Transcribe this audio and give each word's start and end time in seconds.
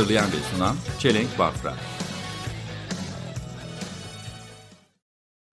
Hazırlayan 0.00 0.26
ve 0.32 0.56
sunan 0.56 0.76
Çelenk 0.98 1.38
Bafra. 1.38 1.74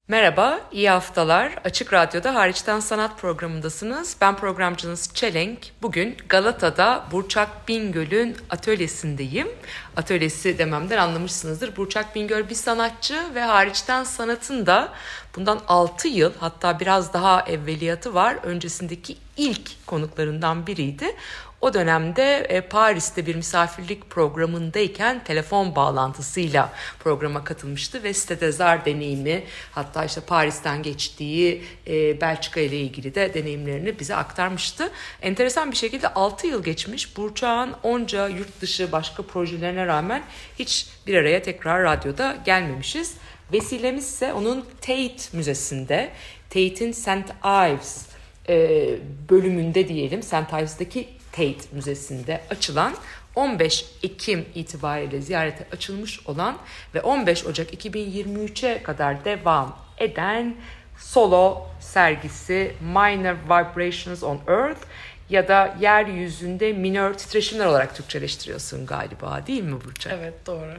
Merhaba, 0.08 0.60
iyi 0.72 0.90
haftalar. 0.90 1.56
Açık 1.64 1.94
Radyo'da 1.94 2.36
Hariçten 2.36 2.80
Sanat 2.80 3.20
programındasınız. 3.20 4.18
Ben 4.22 4.38
programcınız 4.38 5.14
Çelenk. 5.14 5.60
Bugün 5.82 6.18
Galata'da 6.30 7.06
Burçak 7.12 7.68
Bingöl'ün 7.68 8.38
atölyesindeyim. 8.50 9.48
Atölyesi 9.98 10.58
dememden 10.58 10.98
anlamışsınızdır. 10.98 11.76
Burçak 11.76 12.16
Bingöl 12.16 12.50
bir 12.50 12.56
sanatçı 12.56 13.36
ve 13.36 13.42
hariçten 13.42 14.04
sanatın 14.04 14.66
da 14.66 14.94
bundan 15.36 15.62
6 15.68 16.08
yıl 16.08 16.32
hatta 16.40 16.80
biraz 16.80 17.14
daha 17.14 17.42
evveliyatı 17.42 18.14
var. 18.14 18.38
Öncesindeki 18.44 19.18
ilk 19.38 19.88
konuklarından 19.88 20.68
biriydi. 20.68 21.16
O 21.62 21.74
dönemde 21.74 22.38
e, 22.50 22.62
Paris'te 22.62 23.26
bir 23.26 23.36
misafirlik 23.36 24.10
programındayken 24.10 25.24
telefon 25.24 25.76
bağlantısıyla 25.76 26.74
programa 27.00 27.44
katılmıştı 27.44 28.04
ve 28.04 28.14
sitede 28.14 28.52
deneyimi 28.86 29.44
hatta 29.72 30.06
işte 30.06 30.22
Paris'ten 30.22 30.84
geçtiği 30.84 31.64
e, 31.88 32.22
Belçika 32.22 32.60
ile 32.60 32.78
ilgili 32.78 33.16
de 33.16 33.34
deneyimlerini 33.34 34.00
bize 34.00 34.16
aktarmıştı. 34.16 34.92
Enteresan 35.22 35.72
bir 35.72 35.76
şekilde 35.76 36.14
6 36.14 36.48
yıl 36.48 36.64
geçmiş 36.64 37.18
Burçak'ın 37.18 37.76
onca 37.84 38.28
yurt 38.28 38.62
dışı 38.62 38.92
başka 38.92 39.24
projelerine 39.24 39.87
rağmen 39.88 40.24
hiç 40.60 40.88
bir 41.08 41.16
araya 41.16 41.42
tekrar 41.42 41.84
radyoda 41.84 42.38
gelmemişiz. 42.46 43.16
Vesilemiz 43.54 44.06
ise 44.06 44.34
onun 44.34 44.66
Tate 44.82 45.24
Müzesi'nde, 45.34 46.10
Tate'in 46.50 46.92
St. 46.92 47.34
Ives 47.46 48.06
e, 48.50 48.90
bölümünde 49.30 49.88
diyelim, 49.88 50.24
St. 50.24 50.54
Ives'daki 50.54 51.08
Tate 51.32 51.66
Müzesi'nde 51.72 52.42
açılan 52.50 52.94
15 53.36 53.86
Ekim 54.04 54.46
itibariyle 54.56 55.22
ziyarete 55.22 55.66
açılmış 55.72 56.28
olan 56.28 56.58
ve 56.96 57.02
15 57.02 57.46
Ocak 57.46 57.74
2023'e 57.74 58.84
kadar 58.84 59.26
devam 59.26 59.80
eden 59.98 60.56
solo 60.98 61.68
sergisi 61.80 62.74
Minor 62.82 63.36
Vibrations 63.46 64.24
on 64.24 64.40
Earth 64.48 64.82
ya 65.30 65.48
da 65.48 65.76
yeryüzünde 65.82 66.74
minör 66.74 67.14
titreşimler 67.14 67.66
olarak 67.66 67.96
Türkçeleştiriyorsun 67.96 68.86
galiba 68.86 69.44
değil 69.48 69.64
mi 69.64 69.76
Burça? 69.86 70.10
Evet 70.10 70.34
doğru. 70.46 70.74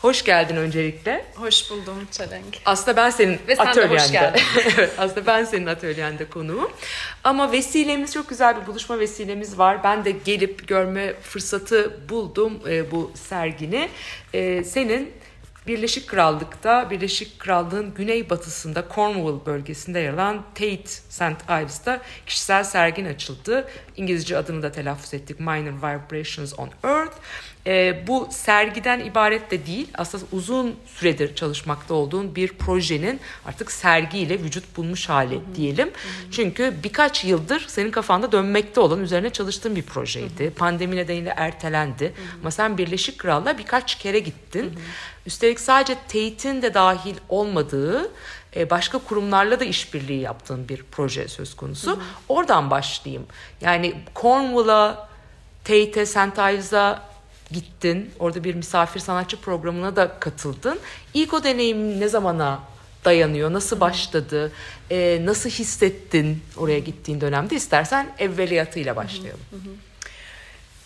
Hoş 0.00 0.24
geldin 0.24 0.56
öncelikle. 0.56 1.24
Hoş 1.34 1.70
buldum 1.70 2.08
Çelenk. 2.10 2.44
Aslında 2.64 2.96
ben 2.96 3.10
senin 3.10 3.38
Ve 3.48 3.56
sen 3.56 3.66
de 3.66 3.70
atölyende. 3.70 3.94
hoş 3.94 4.12
geldin. 4.12 4.42
evet, 4.78 4.92
aslında 4.98 5.26
ben 5.26 5.44
senin 5.44 5.66
atölyende 5.66 6.24
konuğum. 6.30 6.70
Ama 7.24 7.52
vesilemiz 7.52 8.12
çok 8.12 8.28
güzel 8.28 8.60
bir 8.62 8.66
buluşma 8.66 8.98
vesilemiz 8.98 9.58
var. 9.58 9.84
Ben 9.84 10.04
de 10.04 10.10
gelip 10.10 10.68
görme 10.68 11.14
fırsatı 11.22 12.08
buldum 12.08 12.60
e, 12.68 12.90
bu 12.90 13.12
sergini. 13.14 13.88
E, 14.34 14.64
senin 14.64 15.12
Birleşik 15.66 16.08
Krallık'ta, 16.08 16.90
Birleşik 16.90 17.38
Krallığın 17.38 17.94
güneybatısında 17.94 18.84
Cornwall 18.94 19.46
bölgesinde 19.46 19.98
yer 19.98 20.12
alan 20.12 20.42
Tate 20.54 20.86
St. 20.86 21.22
Ives'ta 21.50 22.02
kişisel 22.26 22.64
sergin 22.64 23.06
açıldı. 23.06 23.68
İngilizce 23.96 24.36
adını 24.36 24.62
da 24.62 24.72
telaffuz 24.72 25.14
ettik. 25.14 25.40
Minor 25.40 25.72
Vibrations 25.72 26.58
on 26.58 26.70
Earth. 26.84 27.16
Ee, 27.66 28.04
bu 28.06 28.28
sergiden 28.30 29.00
ibaret 29.00 29.50
de 29.50 29.66
değil, 29.66 29.88
aslında 29.94 30.24
uzun 30.32 30.76
süredir 30.86 31.34
çalışmakta 31.34 31.94
olduğun 31.94 32.34
bir 32.34 32.48
projenin 32.48 33.20
artık 33.46 33.72
sergiyle 33.72 34.42
vücut 34.42 34.76
bulmuş 34.76 35.08
hali 35.08 35.40
diyelim. 35.54 35.90
Çünkü 36.30 36.74
birkaç 36.84 37.24
yıldır 37.24 37.64
senin 37.68 37.90
kafanda 37.90 38.32
dönmekte 38.32 38.80
olan, 38.80 39.00
üzerine 39.00 39.30
çalıştığın 39.30 39.76
bir 39.76 39.82
projeydi. 39.82 40.50
Pandemi 40.50 40.96
nedeniyle 40.96 41.34
ertelendi. 41.36 42.12
Ama 42.40 42.50
sen 42.50 42.78
Birleşik 42.78 43.18
Krallığa 43.18 43.58
birkaç 43.58 43.98
kere 43.98 44.18
gittin. 44.18 44.72
Üstelik 45.26 45.60
sadece 45.60 45.94
Tate'in 45.94 46.62
de 46.62 46.74
dahil 46.74 47.16
olmadığı 47.28 48.10
e, 48.56 48.70
başka 48.70 48.98
kurumlarla 48.98 49.60
da 49.60 49.64
işbirliği 49.64 50.20
yaptığın 50.20 50.68
bir 50.68 50.84
proje 50.90 51.28
söz 51.28 51.56
konusu. 51.56 51.90
Oradan 52.28 52.70
başlayayım. 52.70 53.26
Yani 53.60 53.94
Cornwall'a, 54.16 55.08
Tate'e, 55.64 56.06
St. 56.06 56.38
Ives'a 56.38 57.02
gittin. 57.50 58.10
Orada 58.18 58.44
bir 58.44 58.54
misafir 58.54 59.00
sanatçı 59.00 59.40
programına 59.40 59.96
da 59.96 60.18
katıldın. 60.20 60.78
İlk 61.14 61.34
o 61.34 61.44
deneyim 61.44 62.00
ne 62.00 62.08
zamana 62.08 62.60
dayanıyor? 63.04 63.52
Nasıl 63.52 63.80
başladı? 63.80 64.52
E, 64.90 65.20
nasıl 65.24 65.50
hissettin 65.50 66.42
oraya 66.56 66.78
gittiğin 66.78 67.20
dönemde? 67.20 67.56
İstersen 67.56 68.14
evveliyatıyla 68.18 68.96
başlayalım. 68.96 69.40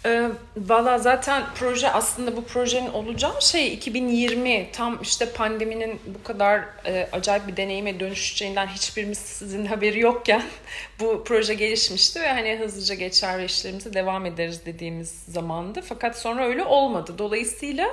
Ee, 0.07 0.29
Valla 0.57 0.99
zaten 0.99 1.45
proje 1.55 1.91
aslında 1.91 2.37
bu 2.37 2.45
projenin 2.45 2.93
olacağı 2.93 3.43
şey 3.43 3.75
2020 3.75 4.69
tam 4.73 4.99
işte 5.03 5.33
pandeminin 5.33 6.01
bu 6.07 6.23
kadar 6.23 6.65
e, 6.87 7.09
acayip 7.13 7.49
bir 7.49 7.57
deneyime 7.57 8.01
dönüşeceğinden 8.01 8.67
hiçbirimizin 8.67 9.67
haberi 9.67 10.01
yokken 10.01 10.43
bu 11.01 11.25
proje 11.25 11.55
gelişmişti 11.55 12.21
ve 12.21 12.29
hani 12.29 12.57
hızlıca 12.57 12.95
geçer 12.95 13.39
ve 13.39 13.45
işlerimize 13.45 13.95
devam 13.95 14.27
ederiz 14.27 14.67
dediğimiz 14.67 15.11
zamandı. 15.29 15.83
Fakat 15.89 16.19
sonra 16.19 16.47
öyle 16.47 16.65
olmadı. 16.65 17.15
Dolayısıyla 17.19 17.87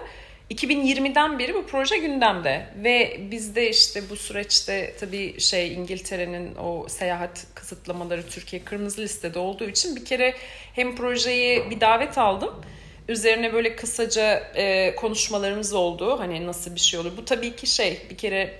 2020'den 0.52 1.40
beri 1.40 1.54
bu 1.54 1.66
proje 1.66 1.98
gündemde 1.98 2.66
ve 2.84 3.18
biz 3.31 3.56
de 3.56 3.70
işte 3.70 4.09
bu 4.09 4.16
süreçte 4.16 4.96
tabii 5.00 5.40
şey 5.40 5.74
İngiltere'nin 5.74 6.56
o 6.56 6.88
seyahat 6.90 7.46
kısıtlamaları 7.56 8.28
Türkiye 8.28 8.64
kırmızı 8.64 9.02
listede 9.02 9.40
olduğu 9.40 9.70
için 9.70 9.96
bir 9.96 10.06
kere 10.06 10.36
hem 10.76 10.96
projeyi 10.96 11.70
bir 11.70 11.82
davet 11.82 12.18
aldım. 12.18 12.62
Üzerine 13.09 13.53
böyle 13.53 13.76
kısaca 13.76 14.52
e, 14.56 14.96
konuşmalarımız 14.96 15.74
oldu. 15.74 16.20
Hani 16.20 16.48
nasıl 16.48 16.76
bir 16.76 16.80
şey 16.80 17.00
olur. 17.00 17.12
Bu 17.18 17.26
tabii 17.26 17.56
ki 17.56 17.68
şey 17.68 18.02
bir 18.09 18.18
kere 18.18 18.53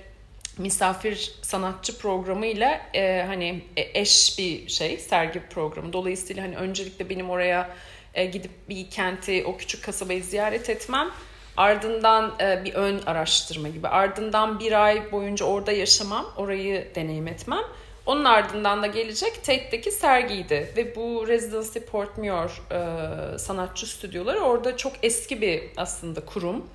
misafir 0.58 1.34
sanatçı 1.42 1.98
programıyla 1.98 2.80
e, 2.94 3.24
hani 3.26 3.60
e, 3.76 4.00
eş 4.00 4.38
bir 4.38 4.68
şey 4.68 4.98
sergi 4.98 5.40
programı. 5.40 5.92
Dolayısıyla 5.92 6.42
hani 6.42 6.56
öncelikle 6.56 7.10
benim 7.10 7.30
oraya 7.30 7.76
e, 8.14 8.24
gidip 8.24 8.50
bir 8.68 8.90
kenti 8.90 9.44
o 9.44 9.56
küçük 9.56 9.84
kasabayı 9.84 10.24
ziyaret 10.24 10.70
etmem. 10.70 11.10
Ardından 11.56 12.32
e, 12.40 12.64
bir 12.64 12.74
ön 12.74 13.00
araştırma 13.06 13.68
gibi. 13.68 13.88
Ardından 13.88 14.60
bir 14.60 14.84
ay 14.84 15.12
boyunca 15.12 15.46
orada 15.46 15.72
yaşamam, 15.72 16.26
orayı 16.36 16.88
deneyim 16.94 17.26
etmem. 17.28 17.62
Onun 18.06 18.24
ardından 18.24 18.82
da 18.82 18.86
gelecek 18.86 19.44
Tate'deki 19.44 19.90
sergiydi. 19.90 20.72
Ve 20.76 20.96
bu 20.96 21.28
Residency 21.28 21.78
Portmore 21.78 22.50
e, 22.70 23.38
sanatçı 23.38 23.86
stüdyoları 23.86 24.40
orada 24.40 24.76
çok 24.76 24.92
eski 25.02 25.40
bir 25.40 25.62
aslında 25.76 26.20
kurum. 26.20 26.66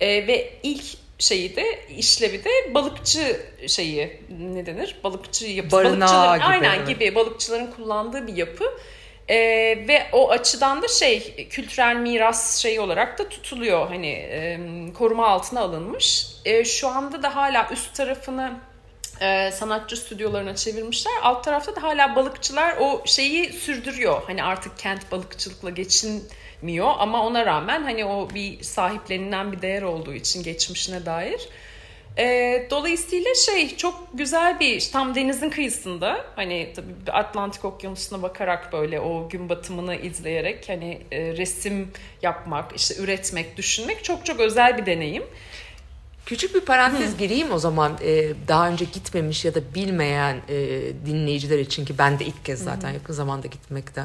E, 0.00 0.26
ve 0.26 0.52
ilk 0.62 0.84
şeyi 1.18 1.56
de 1.56 1.64
işlevi 1.96 2.44
de 2.44 2.74
balıkçı 2.74 3.40
şeyi 3.66 4.20
ne 4.54 4.66
denir? 4.66 4.96
Balıkçı 5.04 5.46
yapısı. 5.46 5.76
Barınağı 5.76 6.08
Balıkçıların- 6.08 6.36
gibi, 6.36 6.46
Aynen 6.46 6.78
evet. 6.78 6.88
gibi 6.88 7.14
balıkçıların 7.14 7.70
kullandığı 7.76 8.26
bir 8.26 8.36
yapı. 8.36 8.64
Ee, 9.32 9.84
ve 9.88 10.06
o 10.12 10.30
açıdan 10.30 10.82
da 10.82 10.88
şey 10.88 11.48
kültürel 11.50 11.96
miras 11.96 12.58
şeyi 12.58 12.80
olarak 12.80 13.18
da 13.18 13.28
tutuluyor 13.28 13.88
hani 13.88 14.08
e, 14.08 14.60
koruma 14.98 15.28
altına 15.28 15.60
alınmış. 15.60 16.26
E, 16.44 16.64
şu 16.64 16.88
anda 16.88 17.22
da 17.22 17.36
hala 17.36 17.68
üst 17.72 17.94
tarafını 17.94 18.52
e, 19.20 19.50
sanatçı 19.50 19.96
stüdyolarına 19.96 20.56
çevirmişler. 20.56 21.12
Alt 21.22 21.44
tarafta 21.44 21.76
da 21.76 21.82
hala 21.82 22.16
balıkçılar 22.16 22.76
o 22.80 23.02
şeyi 23.06 23.52
sürdürüyor. 23.52 24.22
Hani 24.26 24.44
artık 24.44 24.78
kent 24.78 25.12
balıkçılıkla 25.12 25.70
geçinmiyor 25.70 26.90
ama 26.98 27.26
ona 27.26 27.46
rağmen 27.46 27.82
hani 27.82 28.04
o 28.04 28.30
bir 28.34 28.62
sahiplenilen 28.62 29.52
bir 29.52 29.62
değer 29.62 29.82
olduğu 29.82 30.14
için 30.14 30.42
geçmişine 30.42 31.06
dair. 31.06 31.48
E, 32.18 32.66
dolayısıyla 32.70 33.34
şey 33.34 33.76
çok 33.76 34.08
güzel 34.14 34.60
bir 34.60 34.90
tam 34.92 35.14
denizin 35.14 35.50
kıyısında 35.50 36.24
hani 36.36 36.72
tabii 36.76 37.12
Atlantik 37.12 37.64
Okyanusu'na 37.64 38.22
bakarak 38.22 38.72
böyle 38.72 39.00
o 39.00 39.28
gün 39.28 39.48
batımını 39.48 39.96
izleyerek 39.96 40.68
hani 40.68 40.98
e, 41.12 41.36
resim 41.36 41.90
yapmak 42.22 42.76
işte 42.76 42.94
üretmek 43.02 43.56
düşünmek 43.56 44.04
çok 44.04 44.26
çok 44.26 44.40
özel 44.40 44.78
bir 44.78 44.86
deneyim. 44.86 45.24
Küçük 46.26 46.54
bir 46.54 46.60
parantez 46.60 47.16
gireyim 47.16 47.52
o 47.52 47.58
zaman 47.58 47.92
Ee, 48.02 48.32
daha 48.48 48.68
önce 48.68 48.84
gitmemiş 48.84 49.44
ya 49.44 49.54
da 49.54 49.60
bilmeyen 49.74 50.36
e, 50.48 50.56
dinleyiciler 51.06 51.58
için 51.58 51.84
ki 51.84 51.98
ben 51.98 52.18
de 52.18 52.24
ilk 52.24 52.44
kez 52.44 52.64
zaten 52.64 52.90
yakın 52.90 53.14
zamanda 53.14 53.46
gitmekte 53.46 54.04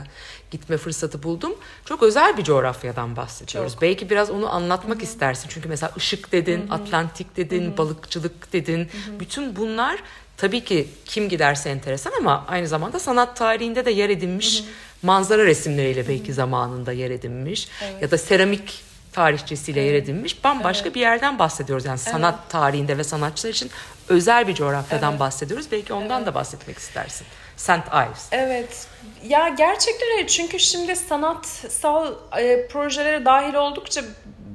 gitme 0.52 0.78
fırsatı 0.78 1.24
buldum. 1.24 1.56
Çok 1.86 2.04
özel 2.04 2.38
bir 2.38 2.44
coğrafyadan 2.44 3.16
bahsediyoruz. 3.16 3.74
Çok. 3.74 3.82
Belki 3.82 4.10
biraz 4.10 4.30
onu 4.30 4.54
anlatmak 4.54 5.04
istersin. 5.04 5.50
Çünkü 5.50 5.70
mesela 5.70 5.92
ışık 5.98 6.32
dedin, 6.32 6.68
Atlantik 6.70 7.38
dedin, 7.38 7.78
balıkçılık 7.78 8.54
dedin. 8.54 8.88
Bütün 9.20 9.56
bunlar 9.56 10.00
tabii 10.38 10.64
ki 10.64 10.88
kim 11.06 11.30
giderse 11.30 11.70
enteresan 11.70 12.12
ama 12.20 12.46
aynı 12.48 12.68
zamanda 12.68 13.00
sanat 13.00 13.38
tarihinde 13.38 13.86
de 13.86 13.92
yer 13.92 14.10
edinmiş 14.10 14.64
manzara 15.02 15.46
resimleriyle 15.46 16.08
belki 16.08 16.34
zamanında 16.34 16.92
yer 16.92 17.12
edinmiş 17.12 17.68
ya 18.02 18.12
da 18.12 18.18
seramik 18.18 18.87
tarihçesiyle 19.18 19.82
yer 19.82 19.94
edinmiş 19.94 20.44
bambaşka 20.44 20.94
bir 20.94 21.00
yerden 21.00 21.40
bahsediyoruz. 21.40 21.86
Yani 21.86 21.98
sanat 21.98 22.50
tarihinde 22.50 22.98
ve 22.98 23.04
sanatçılar 23.04 23.54
için 23.54 23.72
özel 24.10 24.48
bir 24.48 24.56
coğrafyadan 24.56 25.20
bahsediyoruz. 25.20 25.72
Belki 25.72 25.94
ondan 25.94 26.26
da 26.26 26.36
bahsetmek 26.36 26.78
istersin. 26.78 27.28
St. 27.56 27.70
Ives. 27.70 28.28
Evet. 28.32 28.88
Ya 29.24 29.48
gerçekten 29.50 30.08
öyle. 30.18 30.28
Çünkü 30.28 30.60
şimdi 30.60 30.96
sanatsal 30.96 32.14
e, 32.38 32.68
projelere 32.68 33.26
dahil 33.26 33.54
oldukça 33.54 34.02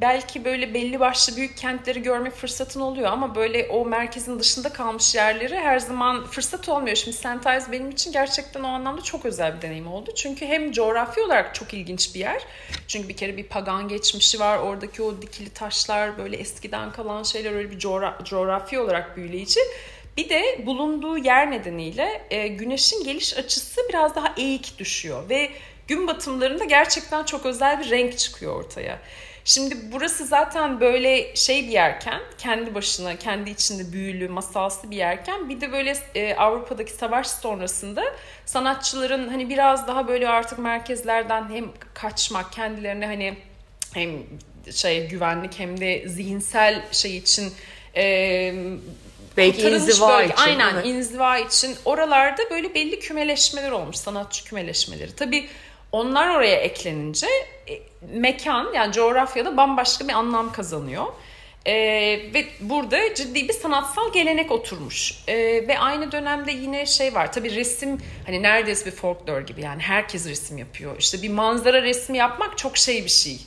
belki 0.03 0.45
böyle 0.45 0.75
belli 0.75 1.01
başlı 1.01 1.37
büyük 1.37 1.57
kentleri 1.57 2.03
görme 2.03 2.31
fırsatın 2.31 2.81
oluyor 2.81 3.13
ama 3.13 3.35
böyle 3.35 3.67
o 3.67 3.85
merkezin 3.85 4.39
dışında 4.39 4.69
kalmış 4.73 5.15
yerleri 5.15 5.57
her 5.59 5.79
zaman 5.79 6.27
fırsat 6.27 6.69
olmuyor. 6.69 6.97
Şimdi 6.97 7.17
St. 7.17 7.27
Ives 7.47 7.73
benim 7.73 7.91
için 7.91 8.13
gerçekten 8.13 8.63
o 8.63 8.67
anlamda 8.69 9.03
çok 9.03 9.25
özel 9.27 9.57
bir 9.57 9.63
deneyim 9.63 9.87
oldu. 9.87 10.11
Çünkü 10.17 10.47
hem 10.47 10.73
coğrafi 10.73 11.21
olarak 11.21 11.55
çok 11.55 11.75
ilginç 11.75 12.15
bir 12.15 12.21
yer. 12.21 12.43
Çünkü 12.89 13.09
bir 13.09 13.17
kere 13.17 13.37
bir 13.37 13.45
pagan 13.45 13.89
geçmişi 13.89 14.41
var. 14.41 14.59
Oradaki 14.59 15.03
o 15.03 15.23
dikili 15.23 15.51
taşlar 15.51 16.19
böyle 16.19 16.37
eskiden 16.37 16.93
kalan 16.93 17.23
şeyler 17.23 17.53
öyle 17.53 17.71
bir 17.71 17.79
coğra- 17.79 18.25
coğrafi 18.25 18.79
olarak 18.79 19.17
büyüleyici. 19.17 19.61
Bir 20.17 20.29
de 20.29 20.67
bulunduğu 20.67 21.19
yer 21.19 21.51
nedeniyle 21.51 22.27
e, 22.31 22.49
güneşin 22.49 23.05
geliş 23.05 23.39
açısı 23.39 23.81
biraz 23.89 24.17
daha 24.17 24.35
eğik 24.37 24.79
düşüyor 24.79 25.29
ve 25.29 25.51
gün 25.89 26.07
batımlarında 26.07 26.65
gerçekten 26.65 27.25
çok 27.25 27.47
özel 27.47 27.81
bir 27.81 27.91
renk 27.91 28.19
çıkıyor 28.19 28.57
ortaya. 28.57 28.99
Şimdi 29.45 29.77
burası 29.93 30.27
zaten 30.27 30.81
böyle 30.81 31.37
şey 31.37 31.63
bir 31.63 31.73
yerken, 31.73 32.21
kendi 32.39 32.75
başına, 32.75 33.17
kendi 33.17 33.51
içinde 33.51 33.93
büyülü, 33.93 34.29
masalsı 34.29 34.91
bir 34.91 34.97
yerken 34.97 35.49
bir 35.49 35.61
de 35.61 35.73
böyle 35.73 35.97
e, 36.15 36.35
Avrupa'daki 36.35 36.93
savaş 36.93 37.27
sonrasında 37.27 38.03
sanatçıların 38.47 39.29
hani 39.29 39.49
biraz 39.49 39.89
daha 39.89 40.09
böyle 40.09 40.29
artık 40.29 40.59
merkezlerden 40.59 41.49
hem 41.51 41.65
kaçmak, 41.95 42.53
kendilerine 42.53 43.07
hani 43.07 43.35
hem 43.95 44.11
şey 44.73 45.09
güvenlik 45.09 45.59
hem 45.59 45.81
de 45.81 46.09
zihinsel 46.09 46.83
şey 46.93 47.17
için 47.17 47.53
e, 47.97 48.55
Belki 49.37 49.69
inziva 49.69 50.19
bölge. 50.19 50.33
için, 50.33 50.43
Aynen 50.43 50.75
evet. 50.75 50.87
inziva 50.87 51.39
için. 51.39 51.77
Oralarda 51.85 52.43
böyle 52.51 52.75
belli 52.75 53.01
kümeleşmeler 53.01 53.71
olmuş. 53.71 53.97
Sanatçı 53.97 54.45
kümeleşmeleri. 54.45 55.17
Tabii 55.17 55.49
onlar 55.93 56.37
oraya 56.37 56.57
eklenince 56.57 57.27
e, 57.69 57.83
mekan 58.03 58.73
yani 58.75 58.93
coğrafyada 58.93 59.57
bambaşka 59.57 60.09
bir 60.09 60.13
anlam 60.13 60.53
kazanıyor. 60.53 61.07
E, 61.67 61.75
ve 62.35 62.45
burada 62.61 63.15
ciddi 63.15 63.49
bir 63.49 63.53
sanatsal 63.53 64.13
gelenek 64.13 64.53
oturmuş. 64.53 65.25
E, 65.29 65.37
ve 65.69 65.79
aynı 65.79 66.13
dönemde 66.13 66.53
yine 66.53 66.87
şey 66.87 67.15
var. 67.15 67.33
Tabii 67.33 67.55
resim 67.55 67.99
hani 68.27 68.43
neredeyse 68.43 68.87
bir 68.87 68.97
folklor 68.97 69.41
gibi 69.41 69.61
yani 69.61 69.83
herkes 69.83 70.29
resim 70.29 70.59
yapıyor. 70.59 70.97
İşte 70.99 71.23
bir 71.23 71.31
manzara 71.31 71.83
resmi 71.83 72.19
yapmak 72.19 72.59
çok 72.59 72.77
şey 72.77 73.05
bir 73.05 73.11
şey. 73.11 73.39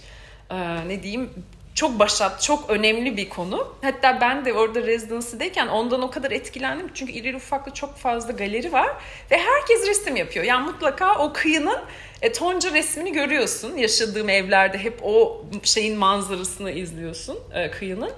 E, 0.52 0.88
ne 0.88 1.04
diyeyim 1.04 1.30
çok 1.76 2.00
başat, 2.00 2.42
çok 2.42 2.70
önemli 2.70 3.18
bir 3.18 3.30
konu. 3.30 3.76
Hatta 3.82 4.22
ben 4.22 4.46
de 4.46 4.54
orada 4.54 4.82
residency'deyken 4.82 5.68
ondan 5.68 6.02
o 6.02 6.12
kadar 6.12 6.32
etkilendim. 6.32 6.92
Çünkü 6.94 7.12
iri 7.12 7.36
ufaklı 7.36 7.74
çok 7.74 7.98
fazla 7.98 8.32
galeri 8.32 8.74
var. 8.74 8.90
Ve 9.32 9.38
herkes 9.38 9.88
resim 9.88 10.16
yapıyor. 10.16 10.46
Yani 10.46 10.66
mutlaka 10.66 11.20
o 11.20 11.34
kıyının 11.34 11.80
e, 12.22 12.32
tonca 12.32 12.74
resmini 12.74 13.12
görüyorsun. 13.12 13.78
Yaşadığım 13.78 14.30
evlerde 14.30 14.78
hep 14.78 15.00
o 15.04 15.46
şeyin 15.64 15.98
manzarasını 15.98 16.72
izliyorsun 16.72 17.40
e, 17.54 17.72
kıyının. 17.72 18.12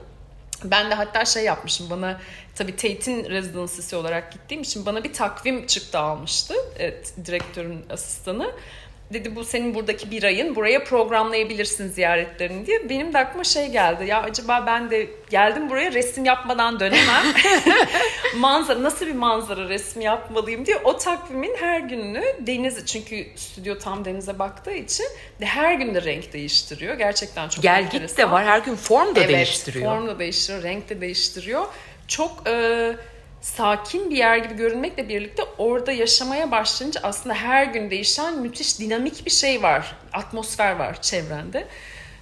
Ben 0.64 0.92
de 0.92 0.96
hatta 0.96 1.26
şey 1.26 1.44
yapmışım 1.44 1.90
bana 1.90 2.20
tabii 2.56 2.76
Tate'in 2.76 3.30
residency'si 3.30 3.96
olarak 3.96 4.32
gittiğim 4.32 4.64
için 4.64 4.86
bana 4.86 5.04
bir 5.04 5.14
takvim 5.14 5.68
çıktı 5.68 6.00
almıştı 6.00 6.54
evet, 6.80 7.14
direktörün 7.26 7.86
asistanı. 7.90 8.52
Dedi 9.14 9.36
bu 9.36 9.44
senin 9.44 9.76
buradaki 9.76 10.12
bir 10.12 10.24
ayın 10.24 10.56
buraya 10.56 10.84
programlayabilirsin 10.84 11.88
ziyaretlerini 11.90 12.66
diye. 12.66 12.90
Benim 12.90 13.14
de 13.14 13.18
aklıma 13.18 13.44
şey 13.44 13.68
geldi 13.68 14.06
ya 14.06 14.22
acaba 14.22 14.64
ben 14.68 14.92
de 14.92 15.08
geldim 15.30 15.70
buraya 15.70 15.92
resim 15.94 16.26
yapmadan 16.26 16.80
dönemem. 16.80 17.24
manzara 18.38 18.84
nasıl 18.84 19.06
bir 19.06 19.14
manzara 19.16 19.70
resmi 19.70 20.04
yapmalıyım 20.04 20.66
diye 20.66 20.78
o 20.84 20.98
takvimin 20.98 21.56
her 21.60 21.80
gününü 21.80 22.24
deniz 22.40 22.86
çünkü 22.86 23.28
stüdyo 23.36 23.78
tam 23.78 24.06
denize 24.06 24.40
baktığı 24.40 24.74
için 24.74 25.06
de 25.42 25.46
her 25.46 25.74
gün 25.74 25.96
de 25.96 26.02
renk 26.02 26.34
değiştiriyor. 26.34 26.96
Gerçekten 26.98 27.50
çok 27.50 27.64
Gel 27.64 27.84
git 27.84 27.92
de 27.94 27.96
enteresan. 27.98 28.32
var. 28.32 28.46
Her 28.46 28.60
gün 28.60 28.76
form 28.76 29.16
da 29.16 29.20
Evet, 29.20 29.36
değiştiriyor. 29.36 29.86
form 29.96 30.08
da 30.08 30.20
değiştiriyor, 30.20 30.64
renk 30.64 30.90
de 30.90 31.02
değiştiriyor. 31.02 31.66
Çok 32.08 32.44
e, 32.48 32.96
sakin 33.42 34.10
bir 34.10 34.16
yer 34.16 34.38
gibi 34.38 34.56
görünmekle 34.56 35.10
birlikte 35.10 35.44
orada 35.58 35.92
yaşamaya 35.92 36.52
başlayınca 36.52 37.02
aslında 37.04 37.36
her 37.36 37.66
gün 37.66 37.90
değişen 37.90 38.40
müthiş 38.40 38.80
dinamik 38.80 39.26
bir 39.26 39.32
şey 39.32 39.64
var. 39.64 39.96
Atmosfer 40.14 40.76
var 40.76 41.02
çevrende. 41.02 41.68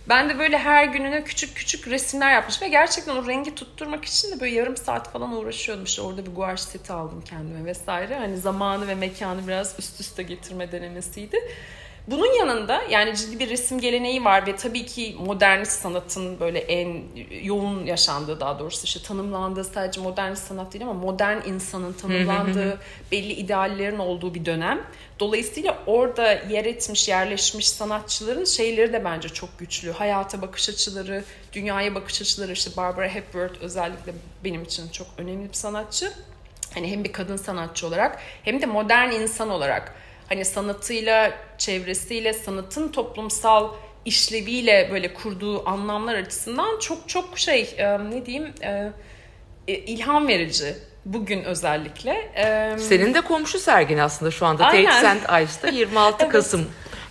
Ben 0.10 0.30
de 0.30 0.40
böyle 0.40 0.58
her 0.58 0.86
gününe 0.86 1.24
küçük 1.24 1.56
küçük 1.56 1.88
resimler 1.88 2.34
yapmış 2.34 2.62
ve 2.62 2.68
gerçekten 2.68 3.16
o 3.16 3.28
rengi 3.28 3.56
tutturmak 3.56 4.06
için 4.06 4.32
de 4.32 4.40
böyle 4.40 4.56
yarım 4.56 4.78
saat 4.78 5.12
falan 5.12 5.34
uğraşıyordum. 5.34 5.86
İşte 5.86 6.02
orada 6.02 6.26
bir 6.26 6.32
guaj 6.32 6.60
seti 6.60 6.94
aldım 6.94 7.22
kendime 7.22 7.66
vesaire. 7.66 8.16
Hani 8.16 8.38
zamanı 8.38 8.88
ve 8.88 8.96
mekanı 8.96 9.48
biraz 9.48 9.76
üst 9.80 10.02
üste 10.02 10.24
getirme 10.24 10.72
denemesiydi. 10.72 11.38
Bunun 12.08 12.34
yanında 12.40 12.82
yani 12.90 13.18
ciddi 13.18 13.40
bir 13.40 13.50
resim 13.50 13.80
geleneği 13.80 14.26
var 14.26 14.48
ve 14.48 14.56
tabii 14.56 14.86
ki 14.86 15.16
modernist 15.20 15.82
sanatın 15.82 16.40
böyle 16.40 16.60
en 16.60 17.04
yoğun 17.44 17.86
yaşandığı 17.86 18.40
daha 18.40 18.60
doğrusu 18.60 18.86
işte 18.86 19.00
tanımlandığı 19.02 19.64
sadece 19.64 20.02
modernist 20.02 20.48
sanat 20.48 20.74
değil 20.74 20.84
ama 20.84 20.94
modern 20.94 21.38
insanın 21.48 21.94
tanımlandığı 21.94 22.80
belli 23.12 23.34
ideallerin 23.34 24.00
olduğu 24.00 24.34
bir 24.34 24.46
dönem. 24.46 24.82
Dolayısıyla 25.20 25.78
orada 25.86 26.32
yer 26.32 26.66
etmiş, 26.66 27.10
yerleşmiş 27.10 27.70
sanatçıların 27.70 28.46
şeyleri 28.46 28.94
de 28.94 29.06
bence 29.06 29.30
çok 29.30 29.60
güçlü. 29.60 29.92
Hayata 29.92 30.42
bakış 30.42 30.70
açıları, 30.70 31.24
dünyaya 31.54 31.96
bakış 31.96 32.22
açıları 32.22 32.52
işte 32.52 32.72
Barbara 32.78 33.08
Hepworth 33.08 33.62
özellikle 33.62 34.14
benim 34.44 34.64
için 34.64 34.90
çok 34.90 35.08
önemli 35.18 35.50
bir 35.50 35.54
sanatçı. 35.54 36.12
Hani 36.74 36.92
hem 36.92 37.04
bir 37.04 37.12
kadın 37.12 37.38
sanatçı 37.38 37.88
olarak 37.88 38.20
hem 38.44 38.62
de 38.62 38.66
modern 38.66 39.12
insan 39.12 39.50
olarak 39.50 39.96
hani 40.30 40.46
sanatıyla, 40.46 41.34
çevresiyle, 41.58 42.34
sanatın 42.34 42.88
toplumsal 42.92 43.70
işleviyle 44.06 44.90
böyle 44.92 45.14
kurduğu 45.14 45.70
anlamlar 45.70 46.16
açısından 46.16 46.80
çok 46.80 47.10
çok 47.10 47.40
şey 47.40 47.76
e, 47.78 48.10
ne 48.10 48.26
diyeyim 48.26 48.54
e, 48.62 48.92
e, 49.68 49.74
ilham 49.74 50.28
verici 50.28 50.76
bugün 51.06 51.44
özellikle. 51.44 52.12
E, 52.36 52.76
Senin 52.80 53.14
de 53.14 53.22
komşu 53.22 53.60
sergin 53.60 53.98
aslında 53.98 54.32
şu 54.32 54.46
anda 54.46 54.66
Aynen. 54.66 55.02
Tate 55.02 55.20
St. 55.20 55.30
Ives'ta 55.30 55.68
26 55.68 56.18
Evet. 56.24 56.32
Kasım 56.32 56.66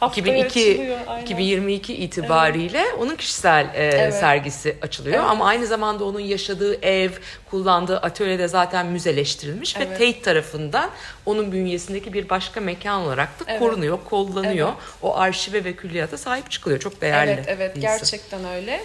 Haftaya 0.06 0.36
2002 0.36 0.70
açılıyor, 0.72 0.98
aynen. 1.06 1.22
2022 1.22 1.94
itibariyle 1.94 2.84
onun 2.98 3.16
kişisel 3.16 3.66
e, 3.74 4.12
sergisi 4.12 4.76
açılıyor 4.82 5.18
Evet. 5.18 5.30
ama 5.30 5.46
aynı 5.46 5.66
zamanda 5.66 6.04
onun 6.04 6.20
yaşadığı 6.20 6.82
ev, 6.82 7.10
kullandığı 7.50 7.98
atölyede 7.98 8.48
zaten 8.48 8.86
müzeleştirilmiş 8.86 9.78
ve 9.78 9.84
Evet. 9.84 9.98
Tate 9.98 10.22
tarafından 10.22 10.90
onun 11.26 11.52
bünyesindeki 11.52 12.12
bir 12.12 12.28
başka 12.28 12.60
mekan 12.60 13.00
olarak 13.00 13.40
da 13.40 13.44
Evet. 13.48 13.58
korunuyor, 13.58 13.98
kollanıyor. 14.04 14.68
Evet. 14.68 14.78
O 15.02 15.16
arşive 15.16 15.64
ve 15.64 15.76
külliyata 15.76 16.18
sahip 16.18 16.50
çıkılıyor. 16.50 16.80
Çok 16.80 17.00
değerli. 17.00 17.30
Evet 17.30 17.44
evet 17.48 17.76
gerçekten 17.80 18.44
öyle. 18.44 18.80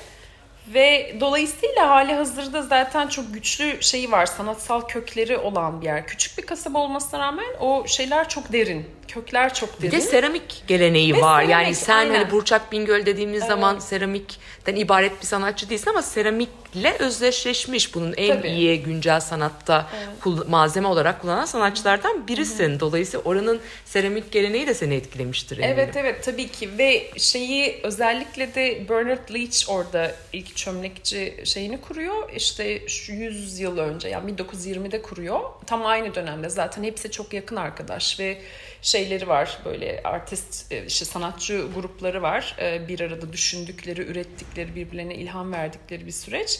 Ve 0.73 1.15
dolayısıyla 1.19 1.89
hali 1.89 2.13
hazırda 2.13 2.61
zaten 2.61 3.07
çok 3.07 3.33
güçlü 3.33 3.77
şeyi 3.81 4.11
var. 4.11 4.25
Sanatsal 4.25 4.81
kökleri 4.81 5.37
olan 5.37 5.81
bir 5.81 5.85
yer. 5.85 6.07
Küçük 6.07 6.37
bir 6.37 6.45
kasaba 6.45 6.79
olmasına 6.79 7.19
rağmen 7.19 7.45
o 7.59 7.83
şeyler 7.87 8.29
çok 8.29 8.53
derin. 8.53 8.85
Kökler 9.07 9.53
çok 9.53 9.77
Bir 9.81 9.91
derin. 9.91 10.01
de 10.01 10.05
seramik 10.05 10.63
geleneği 10.67 11.15
Ve 11.15 11.21
var. 11.21 11.41
seramik, 11.41 11.51
yani 11.51 11.75
sen 11.75 11.95
aynen. 11.97 12.13
hani 12.15 12.31
Burçak 12.31 12.71
Bingöl 12.71 13.05
dediğimiz 13.05 13.43
zaman 13.43 13.79
seramikten 13.79 14.75
ibaret 14.75 15.21
bir 15.21 15.25
sanatçı 15.27 15.69
değilsin 15.69 15.89
ama 15.89 16.01
seramikle 16.01 16.93
özdeşleşmiş 16.99 17.95
bunun 17.95 18.13
en 18.17 18.37
Tabii. 18.37 18.47
iyi 18.47 18.83
güncel 18.83 19.19
sanatta 19.19 19.87
kul- 20.21 20.47
malzeme 20.47 20.87
olarak 20.87 21.21
kullanan 21.21 21.45
sanatçılardan 21.45 22.27
birisin. 22.27 22.79
Dolayısıyla 22.79 23.23
oranın 23.25 23.59
seramik 23.85 24.31
geleneği 24.31 24.67
de 24.67 24.73
seni 24.73 24.95
etkilemiştir 24.95 25.57
eminim. 25.57 25.75
Evet 25.79 25.97
evet 25.97 26.23
tabii 26.23 26.47
ki 26.47 26.69
ve 26.77 27.11
şeyi 27.17 27.79
özellikle 27.83 28.55
de 28.55 28.89
Bernard 28.89 29.33
Leach 29.33 29.69
orada 29.69 30.11
ilk 30.33 30.55
çömlekçi 30.59 31.41
şeyini 31.45 31.81
kuruyor. 31.81 32.29
İşte 32.35 32.87
şu 32.87 33.13
100 33.13 33.59
yıl 33.59 33.77
önce 33.77 34.07
yani 34.07 34.31
1920'de 34.31 35.01
kuruyor. 35.01 35.39
Tam 35.65 35.85
aynı 35.85 36.15
dönemde 36.15 36.49
zaten 36.49 36.83
hepsi 36.83 37.11
çok 37.11 37.33
yakın 37.33 37.55
arkadaş 37.55 38.19
ve 38.19 38.41
şeyleri 38.81 39.27
var 39.27 39.59
böyle 39.65 40.01
artist 40.03 40.71
e, 40.71 40.85
işte 40.85 41.05
sanatçı 41.05 41.65
grupları 41.75 42.21
var. 42.21 42.55
E, 42.59 42.87
Bir 42.87 42.99
arada 42.99 43.33
düşündükleri, 43.33 44.01
ürettikleri, 44.01 44.75
birbirlerine 44.75 45.15
ilham 45.15 45.53
verdikleri 45.53 46.05
bir 46.05 46.11
süreç. 46.11 46.59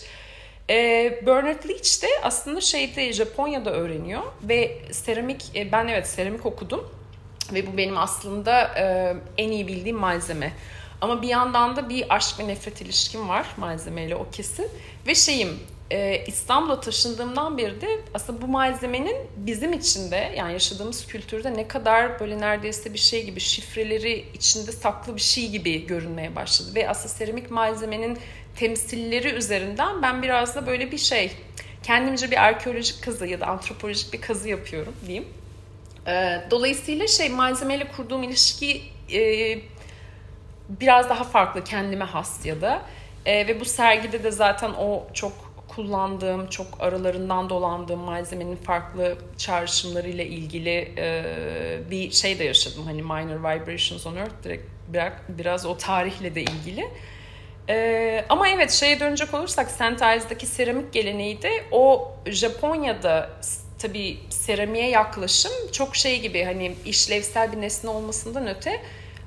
E, 0.69 0.75
Bernard 1.25 1.69
Leach 1.69 2.01
de 2.01 2.07
aslında 2.23 2.61
şeyde 2.61 3.13
Japonya'da 3.13 3.71
öğreniyor 3.71 4.23
ve 4.43 4.77
seramik 4.91 5.55
e, 5.55 5.71
ben 5.71 5.87
evet 5.87 6.07
seramik 6.07 6.45
okudum 6.45 6.91
ve 7.53 7.67
bu 7.67 7.77
benim 7.77 7.97
aslında 7.97 8.63
en 9.37 9.51
iyi 9.51 9.67
bildiğim 9.67 9.97
malzeme. 9.97 10.53
Ama 11.01 11.21
bir 11.21 11.27
yandan 11.27 11.75
da 11.75 11.89
bir 11.89 12.15
aşk 12.15 12.39
ve 12.39 12.47
nefret 12.47 12.81
ilişkim 12.81 13.29
var 13.29 13.47
malzemeyle 13.57 14.15
o 14.15 14.29
kesin. 14.31 14.67
Ve 15.07 15.15
şeyim 15.15 15.59
e, 15.91 16.23
İstanbul'a 16.27 16.79
taşındığımdan 16.79 17.57
beri 17.57 17.81
de 17.81 17.99
aslında 18.13 18.41
bu 18.41 18.47
malzemenin 18.47 19.17
bizim 19.37 19.73
içinde 19.73 20.33
yani 20.37 20.53
yaşadığımız 20.53 21.07
kültürde 21.07 21.53
ne 21.53 21.67
kadar 21.67 22.19
böyle 22.19 22.39
neredeyse 22.39 22.93
bir 22.93 22.99
şey 22.99 23.25
gibi 23.25 23.39
şifreleri 23.39 24.25
içinde 24.33 24.71
saklı 24.71 25.15
bir 25.15 25.21
şey 25.21 25.49
gibi 25.49 25.85
görünmeye 25.85 26.35
başladı. 26.35 26.69
Ve 26.75 26.89
aslında 26.89 27.07
seramik 27.07 27.51
malzemenin 27.51 28.17
temsilleri 28.55 29.29
üzerinden 29.29 30.01
ben 30.01 30.23
biraz 30.23 30.55
da 30.55 30.67
böyle 30.67 30.91
bir 30.91 30.97
şey 30.97 31.31
kendimce 31.83 32.31
bir 32.31 32.43
arkeolojik 32.43 33.03
kazı 33.03 33.27
ya 33.27 33.39
da 33.39 33.45
antropolojik 33.45 34.13
bir 34.13 34.21
kazı 34.21 34.49
yapıyorum 34.49 34.93
diyeyim. 35.07 35.27
E, 36.07 36.41
dolayısıyla 36.51 37.07
şey 37.07 37.29
malzemeyle 37.29 37.87
kurduğum 37.87 38.23
ilişki 38.23 38.81
e, 39.11 39.59
biraz 40.69 41.09
daha 41.09 41.23
farklı 41.23 41.63
kendime 41.63 42.05
has 42.05 42.45
ya 42.45 42.61
da 42.61 42.81
e, 43.25 43.47
ve 43.47 43.59
bu 43.59 43.65
sergide 43.65 44.23
de 44.23 44.31
zaten 44.31 44.69
o 44.69 45.07
çok 45.13 45.49
kullandığım, 45.67 46.47
çok 46.47 46.67
aralarından 46.79 47.49
dolandığım 47.49 47.99
malzemenin 47.99 48.55
farklı 48.55 49.17
çağrışımlarıyla 49.37 50.23
ilgili 50.23 50.93
e, 50.97 51.23
bir 51.91 52.11
şey 52.11 52.39
de 52.39 52.43
yaşadım. 52.43 52.83
Hani 52.85 53.01
Minor 53.01 53.39
Vibrations 53.39 54.07
on 54.07 54.15
Earth 54.15 54.43
direkt 54.43 54.67
biraz, 54.87 55.13
biraz 55.29 55.65
o 55.65 55.77
tarihle 55.77 56.35
de 56.35 56.41
ilgili. 56.41 56.87
E, 57.69 58.25
ama 58.29 58.49
evet 58.49 58.71
şeye 58.71 58.99
dönecek 58.99 59.33
olursak 59.33 59.71
St. 59.71 60.45
Seramik 60.45 60.93
geleneği 60.93 61.41
de 61.41 61.63
o 61.71 62.11
Japonya'da 62.25 63.29
tabii 63.79 64.17
seramiğe 64.29 64.89
yaklaşım 64.89 65.51
çok 65.71 65.95
şey 65.95 66.21
gibi 66.21 66.43
hani 66.43 66.75
işlevsel 66.85 67.51
bir 67.51 67.61
nesne 67.61 67.89
olmasından 67.89 68.47
öte 68.47 68.81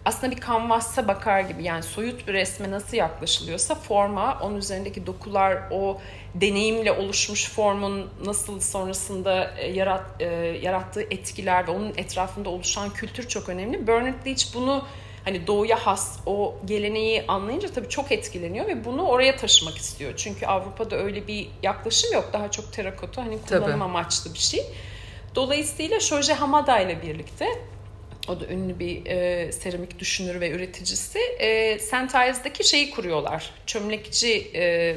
aslında 0.05 0.37
bir 0.37 0.41
kanvasa 0.41 1.09
bakar 1.09 1.41
gibi 1.41 1.65
yani 1.65 1.83
soyut 1.83 2.29
bir 2.29 2.33
resme 2.33 2.71
nasıl 2.71 2.97
yaklaşılıyorsa 2.97 3.75
forma, 3.75 4.39
onun 4.43 4.57
üzerindeki 4.57 5.07
dokular, 5.07 5.63
o 5.71 6.01
deneyimle 6.35 6.93
oluşmuş 6.93 7.51
formun 7.51 8.11
nasıl 8.25 8.61
sonrasında 8.61 9.55
e, 9.59 9.71
yarat, 9.71 10.05
e, 10.21 10.25
yarattığı 10.63 11.03
etkiler 11.03 11.67
ve 11.67 11.71
onun 11.71 11.93
etrafında 11.97 12.51
oluşan 12.51 12.91
kültür 12.91 13.29
çok 13.29 13.49
önemli. 13.49 13.87
Bernard 13.87 14.27
Leach 14.27 14.55
bunu 14.55 14.85
hani 15.25 15.47
doğuya 15.47 15.77
has 15.87 16.19
o 16.27 16.55
geleneği 16.65 17.25
anlayınca 17.29 17.69
tabii 17.69 17.89
çok 17.89 18.13
etkileniyor 18.13 18.67
ve 18.67 18.85
bunu 18.85 19.03
oraya 19.03 19.37
taşımak 19.37 19.77
istiyor. 19.77 20.13
Çünkü 20.17 20.47
Avrupa'da 20.47 20.97
öyle 20.97 21.27
bir 21.27 21.49
yaklaşım 21.63 22.13
yok. 22.13 22.31
Daha 22.33 22.51
çok 22.51 22.73
terakota 22.73 23.23
hani 23.23 23.39
kullanım 23.43 23.71
Tabii. 23.71 23.85
amaçlı 23.85 24.35
bir 24.35 24.39
şey. 24.39 24.67
Dolayısıyla 25.35 26.01
Shoji 26.01 26.33
Hamada 26.33 26.79
ile 26.81 27.03
birlikte 27.03 27.47
o 28.29 28.41
da 28.41 28.47
ünlü 28.47 28.79
bir 28.79 29.07
e, 29.07 29.53
seramik 29.53 29.99
düşünür 29.99 30.41
ve 30.41 30.51
üreticisi. 30.51 31.19
E, 31.19 31.79
St. 31.79 32.15
Iles'daki 32.15 32.69
şeyi 32.69 32.91
kuruyorlar. 32.91 33.51
Çömlekçi, 33.67 34.51
e, 34.55 34.97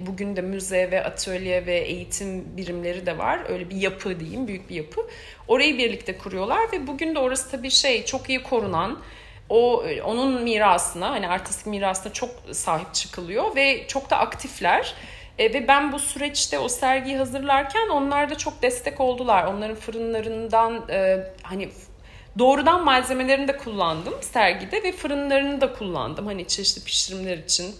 bugün 0.00 0.36
de 0.36 0.40
müze 0.40 0.90
ve 0.90 1.04
atölye 1.04 1.66
ve 1.66 1.78
eğitim 1.78 2.56
birimleri 2.56 3.06
de 3.06 3.18
var. 3.18 3.40
Öyle 3.48 3.70
bir 3.70 3.76
yapı 3.76 4.20
diyeyim, 4.20 4.48
büyük 4.48 4.70
bir 4.70 4.74
yapı. 4.74 5.06
Orayı 5.48 5.78
birlikte 5.78 6.18
kuruyorlar 6.18 6.72
ve 6.72 6.86
bugün 6.86 7.14
de 7.14 7.18
orası 7.18 7.50
tabii 7.50 7.70
şey 7.70 8.04
çok 8.04 8.28
iyi 8.28 8.42
korunan, 8.42 8.98
o 9.48 9.84
onun 10.04 10.42
mirasına 10.42 11.10
hani 11.10 11.28
artistik 11.28 11.66
mirasına 11.66 12.12
çok 12.12 12.30
sahip 12.52 12.94
çıkılıyor 12.94 13.56
ve 13.56 13.86
çok 13.86 14.10
da 14.10 14.18
aktifler. 14.18 14.94
E, 15.38 15.54
ve 15.54 15.68
ben 15.68 15.92
bu 15.92 15.98
süreçte 15.98 16.58
o 16.58 16.68
sergiyi 16.68 17.16
hazırlarken 17.16 17.88
onlar 17.88 18.30
da 18.30 18.34
çok 18.34 18.62
destek 18.62 19.00
oldular. 19.00 19.44
Onların 19.44 19.76
fırınlarından 19.76 20.84
e, 20.90 21.24
hani 21.42 21.68
doğrudan 22.38 22.84
malzemelerini 22.84 23.48
de 23.48 23.56
kullandım 23.56 24.14
sergide 24.20 24.82
ve 24.82 24.92
fırınlarını 24.92 25.60
da 25.60 25.72
kullandım. 25.72 26.26
Hani 26.26 26.48
çeşitli 26.48 26.84
pişirimler 26.84 27.38
için 27.38 27.74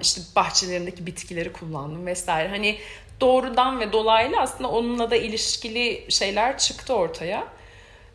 işte 0.00 0.20
bahçelerindeki 0.36 1.06
bitkileri 1.06 1.52
kullandım 1.52 2.06
vesaire. 2.06 2.48
Hani 2.48 2.78
doğrudan 3.20 3.80
ve 3.80 3.92
dolaylı 3.92 4.40
aslında 4.40 4.70
onunla 4.70 5.10
da 5.10 5.16
ilişkili 5.16 6.06
şeyler 6.08 6.58
çıktı 6.58 6.94
ortaya. 6.94 7.48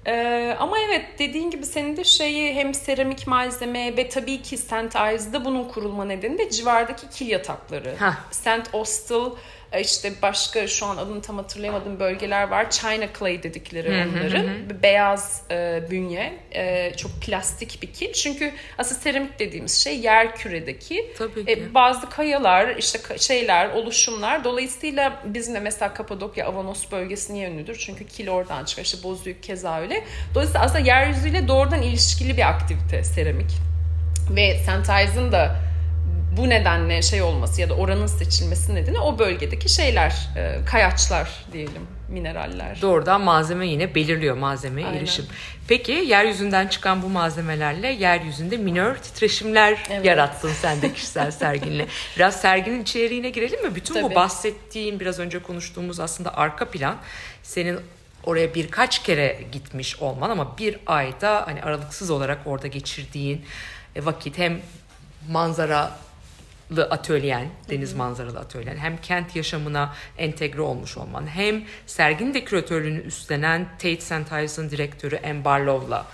Ee, 0.08 0.56
ama 0.60 0.80
evet 0.80 1.06
dediğin 1.20 1.52
gibi 1.52 1.66
senin 1.66 1.98
de 1.98 2.04
şeyi 2.04 2.54
hem 2.54 2.74
seramik 2.74 3.28
malzeme 3.28 3.98
ve 3.98 4.10
tabii 4.10 4.42
ki 4.42 4.58
St. 4.58 4.96
Iles'da 4.96 5.46
bunun 5.46 5.64
kurulma 5.64 6.06
nedeni 6.06 6.38
de 6.38 6.50
civardaki 6.50 7.10
kil 7.10 7.28
yatakları. 7.28 7.96
Hah. 8.00 8.16
St. 8.32 8.74
Austell 8.74 9.32
işte 9.80 10.12
başka 10.22 10.68
şu 10.68 10.86
an 10.86 10.98
adını 10.98 11.22
tam 11.22 11.38
hatırlayamadığım 11.38 12.00
bölgeler 12.00 12.48
var. 12.48 12.72
China 12.72 13.08
clay 13.20 13.44
dedikleri 13.44 13.90
onların. 13.90 14.48
Beyaz 14.84 15.42
e, 15.52 15.84
bünye. 15.92 16.34
e, 16.52 16.94
çok 16.98 17.12
plastik 17.22 17.82
bir 17.82 17.94
kil. 17.94 18.14
Çünkü 18.14 18.52
aslında 18.78 19.00
seramik 19.00 19.40
dediğimiz 19.40 19.84
şey 19.84 20.00
yer 20.00 20.36
küredeki 20.36 21.14
e, 21.48 21.74
bazı 21.74 22.10
kayalar, 22.10 22.76
işte 22.76 23.00
şeyler, 23.18 23.70
oluşumlar. 23.70 24.44
Dolayısıyla 24.44 25.22
bizim 25.26 25.56
de 25.56 25.60
mesela 25.60 25.94
Kapadokya, 25.94 26.48
Avanos 26.48 26.92
bölgesi 26.92 27.34
niye 27.34 27.50
ünlüdür? 27.50 27.76
Çünkü 27.76 28.08
kil 28.08 28.28
oradan 28.28 28.66
çıkar. 28.66 28.84
İşte 28.84 29.04
Bozüyük 29.04 29.44
keza 29.44 29.80
öyle. 29.80 30.04
Dolayısıyla 30.36 30.62
aslında 30.62 30.80
yeryüzüyle 30.80 31.48
doğrudan 31.48 31.82
ilişkili 31.82 32.38
bir 32.38 32.50
aktivite 32.50 33.04
seramik. 33.04 33.52
Ve 34.36 34.58
St. 34.58 35.32
Da 35.32 35.71
bu 36.38 36.50
nedenle 36.50 37.02
şey 37.02 37.22
olması 37.22 37.62
ya 37.62 37.70
da 37.70 37.74
oranın 37.74 38.08
seçilmesi 38.08 38.76
nedeni 38.76 39.00
o 39.00 39.20
bölgedeki 39.20 39.70
şeyler, 39.70 40.30
e, 40.38 40.66
kayaçlar 40.66 41.30
diyelim, 41.54 41.88
mineraller. 42.10 42.82
Doğrudan 42.82 43.22
malzeme 43.22 43.68
yine 43.68 43.96
belirliyor 43.96 44.38
malzemeye 44.38 44.88
Aynen. 44.88 45.00
erişim. 45.00 45.26
Peki 45.68 45.92
yeryüzünden 45.92 46.68
çıkan 46.68 47.02
bu 47.02 47.10
malzemelerle 47.10 47.88
yeryüzünde 47.88 48.58
minör 48.58 48.96
titreşimler 48.96 49.84
Evet. 49.90 50.06
yarattın 50.06 50.52
sen 50.62 50.82
de 50.82 50.94
kişisel 50.94 51.32
serginle. 51.42 51.86
Biraz 52.16 52.42
serginin 52.42 52.82
içeriğine 52.84 53.30
girelim 53.30 53.64
mi? 53.64 53.76
Bütün 53.76 53.96
bu 53.96 54.02
Tabii. 54.02 54.16
bahsettiğin 54.16 55.00
biraz 55.00 55.20
önce 55.20 55.40
konuştuğumuz 55.40 56.00
aslında 56.00 56.38
arka 56.38 56.66
plan 56.70 56.96
senin 57.44 57.80
oraya 58.24 58.56
birkaç 58.56 59.04
kere 59.04 59.40
gitmiş 59.52 59.96
olman 60.02 60.30
ama 60.30 60.58
bir 60.58 60.78
ayda 60.86 61.48
hani 61.48 61.64
aralıksız 61.64 62.10
olarak 62.10 62.40
orada 62.46 62.68
geçirdiğin 62.68 63.46
e, 63.96 64.06
vakit 64.06 64.38
hem 64.38 64.62
manzara 65.30 65.92
atölyen, 66.80 67.48
deniz 67.70 67.94
manzaralı 67.94 68.40
atölyen 68.40 68.78
hem 68.78 68.98
kent 68.98 69.36
yaşamına 69.36 69.94
entegre 70.18 70.62
olmuş 70.62 70.98
olman 70.98 71.28
hem 71.28 71.64
serginin 71.86 72.34
de 72.34 72.44
küratörlüğünü 72.44 73.02
üstlenen 73.02 73.68
Tate 73.72 74.02
St. 74.02 74.12
Iles'ın 74.12 74.70
direktörü 74.70 75.20
Anne 75.26 75.46
Barlow'la 75.46 76.06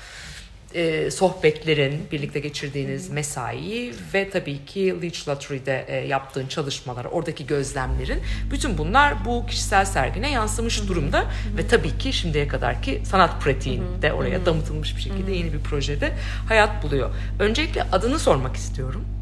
e, 0.74 1.12
sohbetlerin, 1.12 2.08
birlikte 2.12 2.40
geçirdiğiniz 2.40 3.10
mesai 3.10 3.94
ve 4.14 4.30
tabii 4.30 4.66
ki 4.66 4.96
Leech 5.02 5.28
Lottery'de 5.28 5.86
e, 5.88 6.08
yaptığın 6.08 6.48
çalışmalar, 6.48 7.06
oradaki 7.06 7.48
gözlemlerin 7.48 8.22
bütün 8.52 8.78
bunlar 8.78 9.26
bu 9.26 9.46
kişisel 9.46 9.86
sergine 9.86 10.32
yansımış 10.32 10.88
durumda 10.88 11.26
ve 11.58 11.68
tabii 11.68 11.98
ki 11.98 12.14
şimdiye 12.14 12.48
kadarki 12.48 13.02
sanat 13.06 13.42
pratiğinde 13.42 14.14
oraya 14.14 14.46
damıtılmış 14.46 14.96
bir 14.96 15.02
şekilde 15.02 15.32
yeni 15.32 15.54
bir 15.54 15.60
projede 15.60 16.14
hayat 16.48 16.84
buluyor. 16.84 17.10
Öncelikle 17.40 17.84
adını 17.84 18.20
sormak 18.20 18.56
istiyorum. 18.56 19.17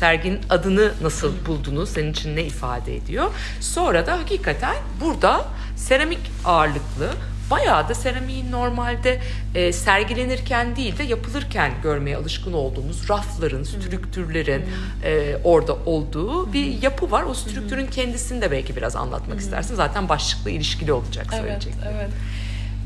Serginin 0.00 0.40
adını 0.50 0.92
nasıl 1.02 1.32
buldunuz? 1.46 1.88
Senin 1.88 2.12
için 2.12 2.36
ne 2.36 2.42
ifade 2.42 2.96
ediyor? 2.96 3.30
Sonra 3.60 4.06
da 4.06 4.18
hakikaten 4.18 4.74
burada 5.00 5.44
seramik 5.76 6.20
ağırlıklı 6.44 7.10
bayağı 7.50 7.88
da 7.88 7.94
seramiğin 7.94 8.52
normalde 8.52 9.20
e, 9.54 9.72
sergilenirken 9.72 10.76
değil 10.76 10.98
de 10.98 11.02
yapılırken 11.02 11.72
görmeye 11.82 12.16
alışkın 12.16 12.52
olduğumuz 12.52 13.08
rafların, 13.10 13.62
strüktürlerin 13.62 14.64
e, 15.04 15.36
orada 15.44 15.74
olduğu 15.74 16.52
bir 16.52 16.82
yapı 16.82 17.10
var. 17.10 17.22
O 17.22 17.34
strüktürün 17.34 17.86
kendisini 17.86 18.42
de 18.42 18.50
belki 18.50 18.76
biraz 18.76 18.96
anlatmak 18.96 19.40
istersin. 19.40 19.74
Zaten 19.74 20.08
başlıkla 20.08 20.50
ilişkili 20.50 20.92
olacak 20.92 21.26
Evet, 21.32 21.40
söyleyecek. 21.40 21.74
evet. 21.94 22.10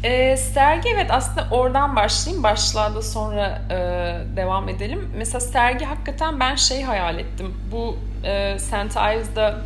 Ee, 0.05 0.37
sergi 0.37 0.89
evet 0.89 1.11
aslında 1.11 1.49
oradan 1.51 1.97
başlayayım. 1.97 2.43
Başlığa 2.43 2.95
da 2.95 3.03
sonra 3.03 3.63
e, 3.71 3.77
devam 4.37 4.69
edelim. 4.69 5.11
Mesela 5.17 5.41
sergi 5.41 5.85
hakikaten 5.85 6.41
ben 6.41 6.55
şey 6.55 6.83
hayal 6.83 7.19
ettim. 7.19 7.55
Bu 7.73 7.97
e, 8.25 8.59
St. 8.59 8.97
Iles'da 8.97 9.63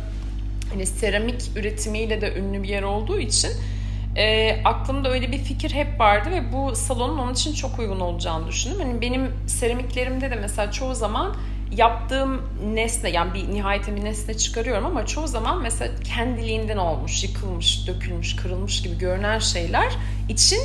hani 0.69 0.85
seramik 0.85 1.51
üretimiyle 1.55 2.21
de 2.21 2.35
ünlü 2.35 2.63
bir 2.63 2.67
yer 2.67 2.83
olduğu 2.83 3.19
için 3.19 3.51
e, 4.15 4.55
aklımda 4.63 5.09
öyle 5.09 5.31
bir 5.31 5.37
fikir 5.37 5.73
hep 5.73 5.99
vardı 5.99 6.29
ve 6.31 6.53
bu 6.53 6.75
salonun 6.75 7.17
onun 7.17 7.33
için 7.33 7.53
çok 7.53 7.79
uygun 7.79 7.99
olacağını 7.99 8.47
düşündüm. 8.47 8.79
Hani 8.79 9.01
benim 9.01 9.31
seramiklerimde 9.47 10.31
de 10.31 10.35
mesela 10.35 10.71
çoğu 10.71 10.95
zaman 10.95 11.35
yaptığım 11.71 12.41
nesne 12.73 13.09
yani 13.09 13.33
bir 13.33 13.53
nihayetinde 13.53 13.95
bir 13.95 14.03
nesne 14.03 14.37
çıkarıyorum 14.37 14.85
ama 14.85 15.05
çoğu 15.05 15.27
zaman 15.27 15.61
mesela 15.61 15.91
kendiliğinden 16.15 16.77
olmuş, 16.77 17.23
yıkılmış, 17.23 17.87
dökülmüş, 17.87 18.35
kırılmış 18.35 18.81
gibi 18.81 18.97
görünen 18.97 19.39
şeyler 19.39 19.93
için 20.29 20.61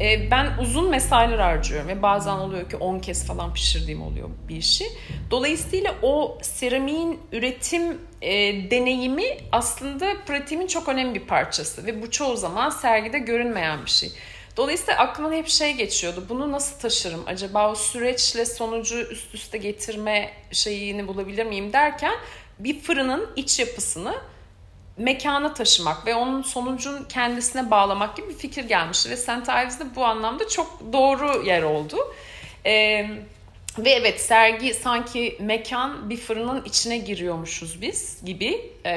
e, 0.00 0.30
ben 0.30 0.58
uzun 0.60 0.90
mesailer 0.90 1.38
harcıyorum 1.38 1.88
ve 1.88 2.02
bazen 2.02 2.32
oluyor 2.32 2.70
ki 2.70 2.76
10 2.76 2.98
kez 2.98 3.26
falan 3.26 3.54
pişirdiğim 3.54 4.02
oluyor 4.02 4.28
bir 4.48 4.56
işi. 4.56 4.84
Dolayısıyla 5.30 5.94
o 6.02 6.38
seramiğin 6.42 7.20
üretim 7.32 7.98
e, 8.22 8.30
deneyimi 8.70 9.24
aslında 9.52 10.16
pratiğimin 10.26 10.66
çok 10.66 10.88
önemli 10.88 11.14
bir 11.14 11.26
parçası 11.26 11.86
ve 11.86 12.02
bu 12.02 12.10
çoğu 12.10 12.36
zaman 12.36 12.70
sergide 12.70 13.18
görünmeyen 13.18 13.84
bir 13.84 13.90
şey. 13.90 14.10
Dolayısıyla 14.56 15.00
aklıma 15.00 15.32
hep 15.32 15.48
şey 15.48 15.72
geçiyordu. 15.72 16.26
Bunu 16.28 16.52
nasıl 16.52 16.80
taşırım? 16.80 17.22
Acaba 17.26 17.70
o 17.70 17.74
süreçle 17.74 18.44
sonucu 18.44 18.96
üst 18.96 19.34
üste 19.34 19.58
getirme 19.58 20.32
şeyini 20.52 21.08
bulabilir 21.08 21.46
miyim 21.46 21.72
derken 21.72 22.14
bir 22.58 22.80
fırının 22.80 23.30
iç 23.36 23.58
yapısını 23.58 24.14
mekana 24.96 25.54
taşımak 25.54 26.06
ve 26.06 26.14
onun 26.14 26.42
sonucun 26.42 27.04
kendisine 27.04 27.70
bağlamak 27.70 28.16
gibi 28.16 28.28
bir 28.28 28.34
fikir 28.34 28.64
gelmişti. 28.64 29.10
Ve 29.10 29.16
St. 29.16 29.28
Ives'de 29.28 29.84
bu 29.96 30.04
anlamda 30.04 30.48
çok 30.48 30.92
doğru 30.92 31.46
yer 31.46 31.62
oldu. 31.62 31.96
Ee, 32.66 33.06
ve 33.78 33.90
evet 33.90 34.20
sergi 34.20 34.74
sanki 34.74 35.36
mekan 35.40 36.10
bir 36.10 36.16
fırının 36.16 36.64
içine 36.64 36.98
giriyormuşuz 36.98 37.82
biz 37.82 38.24
gibi. 38.24 38.72
Ee, 38.84 38.92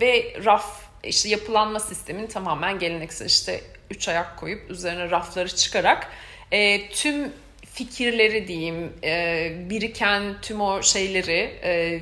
ve 0.00 0.36
raf 0.44 0.82
işte 1.04 1.28
yapılanma 1.28 1.80
sistemin 1.80 2.26
tamamen 2.26 2.78
geleneksel 2.78 3.26
işte 3.26 3.60
üç 3.92 4.08
ayak 4.08 4.36
koyup 4.36 4.70
üzerine 4.70 5.10
rafları 5.10 5.48
çıkarak 5.48 6.08
e, 6.52 6.88
tüm 6.88 7.32
fikirleri 7.66 8.48
diyeyim 8.48 8.92
e, 9.04 9.52
biriken 9.70 10.22
tüm 10.42 10.60
o 10.60 10.82
şeyleri 10.82 11.58
e, 11.64 12.00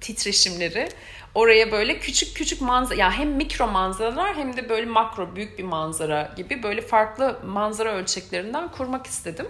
titreşimleri 0.00 0.88
oraya 1.34 1.72
böyle 1.72 1.98
küçük 1.98 2.36
küçük 2.36 2.60
manzara 2.60 2.98
ya 2.98 3.12
hem 3.12 3.30
mikro 3.30 3.66
manzaralar 3.66 4.36
hem 4.36 4.56
de 4.56 4.68
böyle 4.68 4.86
makro 4.86 5.36
büyük 5.36 5.58
bir 5.58 5.64
manzara 5.64 6.34
gibi 6.36 6.62
böyle 6.62 6.80
farklı 6.80 7.38
manzara 7.46 7.94
ölçeklerinden 7.94 8.68
kurmak 8.68 9.06
istedim. 9.06 9.46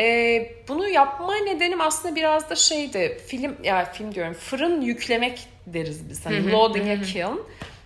Ee, 0.00 0.52
bunu 0.68 0.88
yapma 0.88 1.36
nedenim 1.36 1.80
aslında 1.80 2.16
biraz 2.16 2.50
da 2.50 2.56
şeydi 2.56 3.20
film 3.26 3.56
ya 3.64 3.92
film 3.92 4.14
diyorum 4.14 4.34
fırın 4.34 4.80
yüklemek 4.80 5.48
deriz 5.66 6.10
biz 6.10 6.26
hani 6.26 6.52
loading 6.52 6.88
a 6.88 7.02
kiln. 7.02 7.40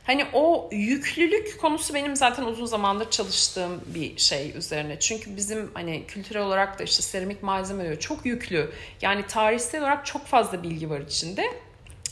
Hani 0.06 0.26
o 0.32 0.68
yüklülük 0.72 1.60
konusu 1.60 1.94
benim 1.94 2.16
zaten 2.16 2.44
uzun 2.44 2.66
zamandır 2.66 3.10
çalıştığım 3.10 3.80
bir 3.86 4.18
şey 4.18 4.52
üzerine. 4.56 4.98
Çünkü 5.00 5.36
bizim 5.36 5.70
hani 5.74 6.06
kültürel 6.06 6.42
olarak 6.42 6.78
da 6.78 6.84
işte 6.84 7.02
seramik 7.02 7.42
malzemeleri 7.42 8.00
çok 8.00 8.26
yüklü. 8.26 8.70
Yani 9.02 9.26
tarihsel 9.26 9.80
olarak 9.80 10.06
çok 10.06 10.26
fazla 10.26 10.62
bilgi 10.62 10.90
var 10.90 11.00
içinde. 11.00 11.44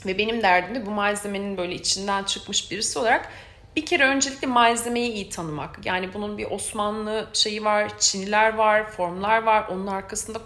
Ve 0.06 0.18
benim 0.18 0.42
derdim 0.42 0.74
de 0.74 0.86
bu 0.86 0.90
malzemenin 0.90 1.56
böyle 1.56 1.74
içinden 1.74 2.24
çıkmış 2.24 2.70
birisi 2.70 2.98
olarak 2.98 3.28
bir 3.76 3.86
kere 3.86 4.06
öncelikle 4.06 4.46
malzemeyi 4.46 5.12
iyi 5.12 5.28
tanımak. 5.28 5.86
Yani 5.86 6.14
bunun 6.14 6.38
bir 6.38 6.50
Osmanlı 6.50 7.28
şeyi 7.32 7.64
var, 7.64 7.98
Çiniler 7.98 8.54
var, 8.54 8.90
formlar 8.90 9.42
var. 9.42 9.68
Onun 9.68 9.86
arkasında 9.86 10.38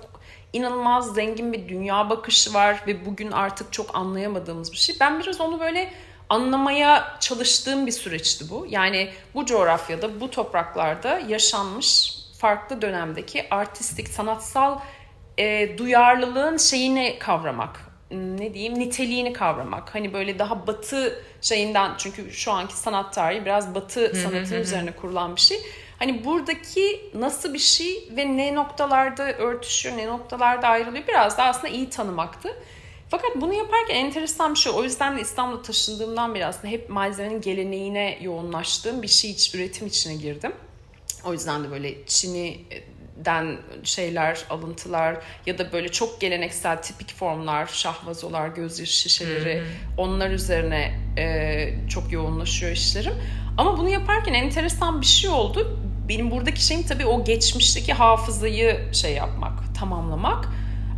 inanılmaz 0.53 1.15
zengin 1.15 1.53
bir 1.53 1.69
dünya 1.69 2.11
bakışı 2.11 2.55
var 2.55 2.83
ve 2.87 3.07
bugün 3.07 3.31
artık 3.31 3.73
çok 3.73 3.97
anlayamadığımız 3.97 4.73
bir 4.73 4.77
şey. 4.77 4.97
Ben 5.01 5.21
biraz 5.21 5.41
onu 5.41 5.61
böyle 5.61 5.93
anlamaya 6.29 7.17
çalıştığım 7.21 7.87
bir 7.87 7.93
süreçti 7.93 8.51
bu. 8.51 8.67
Yani 8.71 9.11
bu 9.35 9.47
coğrafyada, 9.47 10.21
bu 10.21 10.31
topraklarda 10.31 11.19
yaşanmış 11.29 12.19
farklı 12.39 12.83
dönemdeki 12.83 13.47
artistik, 13.51 14.09
sanatsal 14.09 14.79
e, 15.39 15.79
duyarlılığın 15.79 16.57
şeyini 16.57 17.17
kavramak. 17.19 17.81
Ne 18.11 18.55
diyeyim 18.55 18.79
niteliğini 18.79 19.33
kavramak. 19.33 19.95
Hani 19.95 20.13
böyle 20.13 20.39
daha 20.39 20.67
batı 20.67 21.25
şeyinden 21.41 21.93
çünkü 21.99 22.33
şu 22.33 22.53
anki 22.53 22.77
sanat 22.77 23.15
tarihi 23.15 23.45
biraz 23.45 23.75
batı 23.75 24.13
sanatının 24.15 24.61
üzerine 24.61 24.93
kurulan 24.93 25.37
bir 25.37 25.41
şey. 25.41 25.61
Hani 25.99 26.25
buradaki 26.25 27.11
nasıl 27.15 27.55
bir 27.55 27.59
şey 27.59 28.09
ve 28.17 28.37
ne 28.37 28.55
noktalarda 28.55 29.33
örtüşüyor, 29.33 29.97
ne 29.97 30.07
noktalarda 30.07 30.69
ayrılıyor 30.69 31.07
biraz 31.09 31.39
da 31.39 31.45
aslında 31.45 31.69
iyi 31.69 31.91
tanımaktı. 31.91 32.49
Fakat 33.11 33.31
bunu 33.37 33.55
yaparken 33.55 33.95
enteresan 33.95 34.55
bir 34.55 34.59
şey. 34.59 34.73
O 34.73 34.85
yüzden 34.85 35.17
de 35.17 35.21
İstanbul'a 35.21 35.63
taşındığımdan 35.63 36.35
beri 36.35 36.47
aslında 36.47 36.69
hep 36.69 36.91
malzemenin 36.91 37.41
geleneğine 37.41 38.19
yoğunlaştığım 38.23 39.03
bir 39.03 39.09
şey 39.09 39.31
iç, 39.31 39.55
üretim 39.55 39.87
içine 39.87 40.15
girdim. 40.15 40.53
O 41.25 41.33
yüzden 41.33 41.65
de 41.65 41.71
böyle 41.71 42.07
Çin'den 42.07 43.57
şeyler, 43.85 44.45
alıntılar 44.51 45.17
ya 45.47 45.59
da 45.59 45.73
böyle 45.73 45.89
çok 45.89 46.21
geleneksel 46.21 46.83
tipik 46.83 47.15
formlar, 47.15 47.67
şahvazolar, 47.67 48.49
gözyaşı 48.49 48.93
şişeleri 48.93 49.63
onlar 49.97 50.31
üzerine 50.31 51.01
e, 51.19 51.89
çok 51.89 52.13
yoğunlaşıyor 52.13 52.73
işlerim. 52.73 53.15
Ama 53.59 53.79
bunu 53.79 53.89
yaparken 53.89 54.35
enteresan 54.35 55.01
bir 55.01 55.07
şey 55.07 55.31
oldu. 55.31 55.79
Benim 56.09 56.31
buradaki 56.31 56.65
şeyim 56.65 56.83
tabii 56.83 57.07
o 57.07 57.25
geçmişteki 57.25 57.93
hafızayı 57.93 58.95
şey 58.95 59.15
yapmak, 59.15 59.75
tamamlamak. 59.79 60.49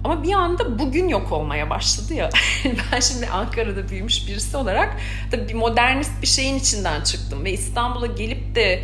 Ama 0.05 0.23
bir 0.23 0.33
anda 0.33 0.79
bugün 0.79 1.09
yok 1.09 1.33
olmaya 1.33 1.71
başladı 1.71 2.15
ya. 2.15 2.31
ben 2.93 3.01
şimdi 3.01 3.27
Ankara'da 3.29 3.89
büyümüş 3.89 4.29
birisi 4.29 4.57
olarak 4.57 4.97
tabii 5.31 5.49
bir 5.49 5.55
modernist 5.55 6.23
bir 6.23 6.27
şeyin 6.27 6.59
içinden 6.59 7.01
çıktım. 7.01 7.45
Ve 7.45 7.53
İstanbul'a 7.53 8.07
gelip 8.07 8.55
de 8.55 8.83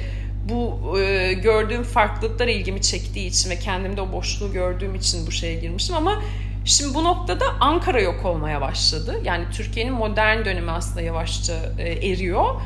bu 0.49 0.99
e, 0.99 1.33
gördüğüm 1.33 1.83
farklılıklar 1.83 2.49
ilgimi 2.49 2.83
çektiği 2.83 3.27
için 3.27 3.51
ve 3.51 3.59
kendimde 3.59 4.01
o 4.01 4.13
boşluğu 4.13 4.53
gördüğüm 4.53 4.95
için 4.95 5.27
bu 5.27 5.31
şeye 5.31 5.55
girmiştim. 5.55 5.97
Ama 5.97 6.23
şimdi 6.65 6.95
bu 6.95 7.05
noktada 7.05 7.45
Ankara 7.61 8.01
yok 8.01 8.25
olmaya 8.25 8.61
başladı. 8.61 9.21
Yani 9.25 9.45
Türkiye'nin 9.53 9.93
modern 9.93 10.45
dönemi 10.45 10.71
aslında 10.71 11.01
yavaşça 11.01 11.55
e, 11.79 12.09
eriyor. 12.09 12.61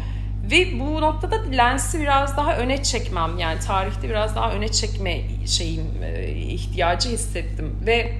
Ve 0.51 0.81
bu 0.81 1.01
noktada 1.01 1.43
lensi 1.51 2.01
biraz 2.01 2.37
daha 2.37 2.57
öne 2.57 2.83
çekmem 2.83 3.39
yani 3.39 3.61
tarihte 3.61 4.09
biraz 4.09 4.37
daha 4.37 4.53
öne 4.53 4.69
çekme 4.69 5.21
şeyim 5.47 5.87
e, 6.05 6.29
ihtiyacı 6.33 7.09
hissettim 7.09 7.77
ve 7.87 8.13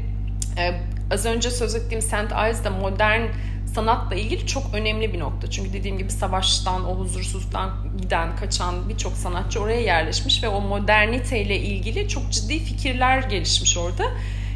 az 1.11 1.27
önce 1.27 1.51
söz 1.51 1.75
ettiğim 1.75 2.03
St. 2.03 2.33
Ives'da 2.33 2.71
modern 2.71 3.23
sanatla 3.75 4.17
ilgili 4.17 4.47
çok 4.47 4.75
önemli 4.75 5.13
bir 5.13 5.19
nokta. 5.19 5.51
Çünkü 5.51 5.73
dediğim 5.73 5.99
gibi 5.99 6.11
savaştan, 6.11 6.85
o 6.85 6.99
huzursuzluktan 6.99 7.71
giden, 8.01 8.37
kaçan 8.37 8.89
birçok 8.89 9.13
sanatçı 9.13 9.61
oraya 9.61 9.81
yerleşmiş 9.81 10.43
ve 10.43 10.49
o 10.49 10.61
moderniteyle 10.61 11.57
ilgili 11.57 12.09
çok 12.09 12.31
ciddi 12.31 12.59
fikirler 12.59 13.23
gelişmiş 13.23 13.77
orada. 13.77 14.05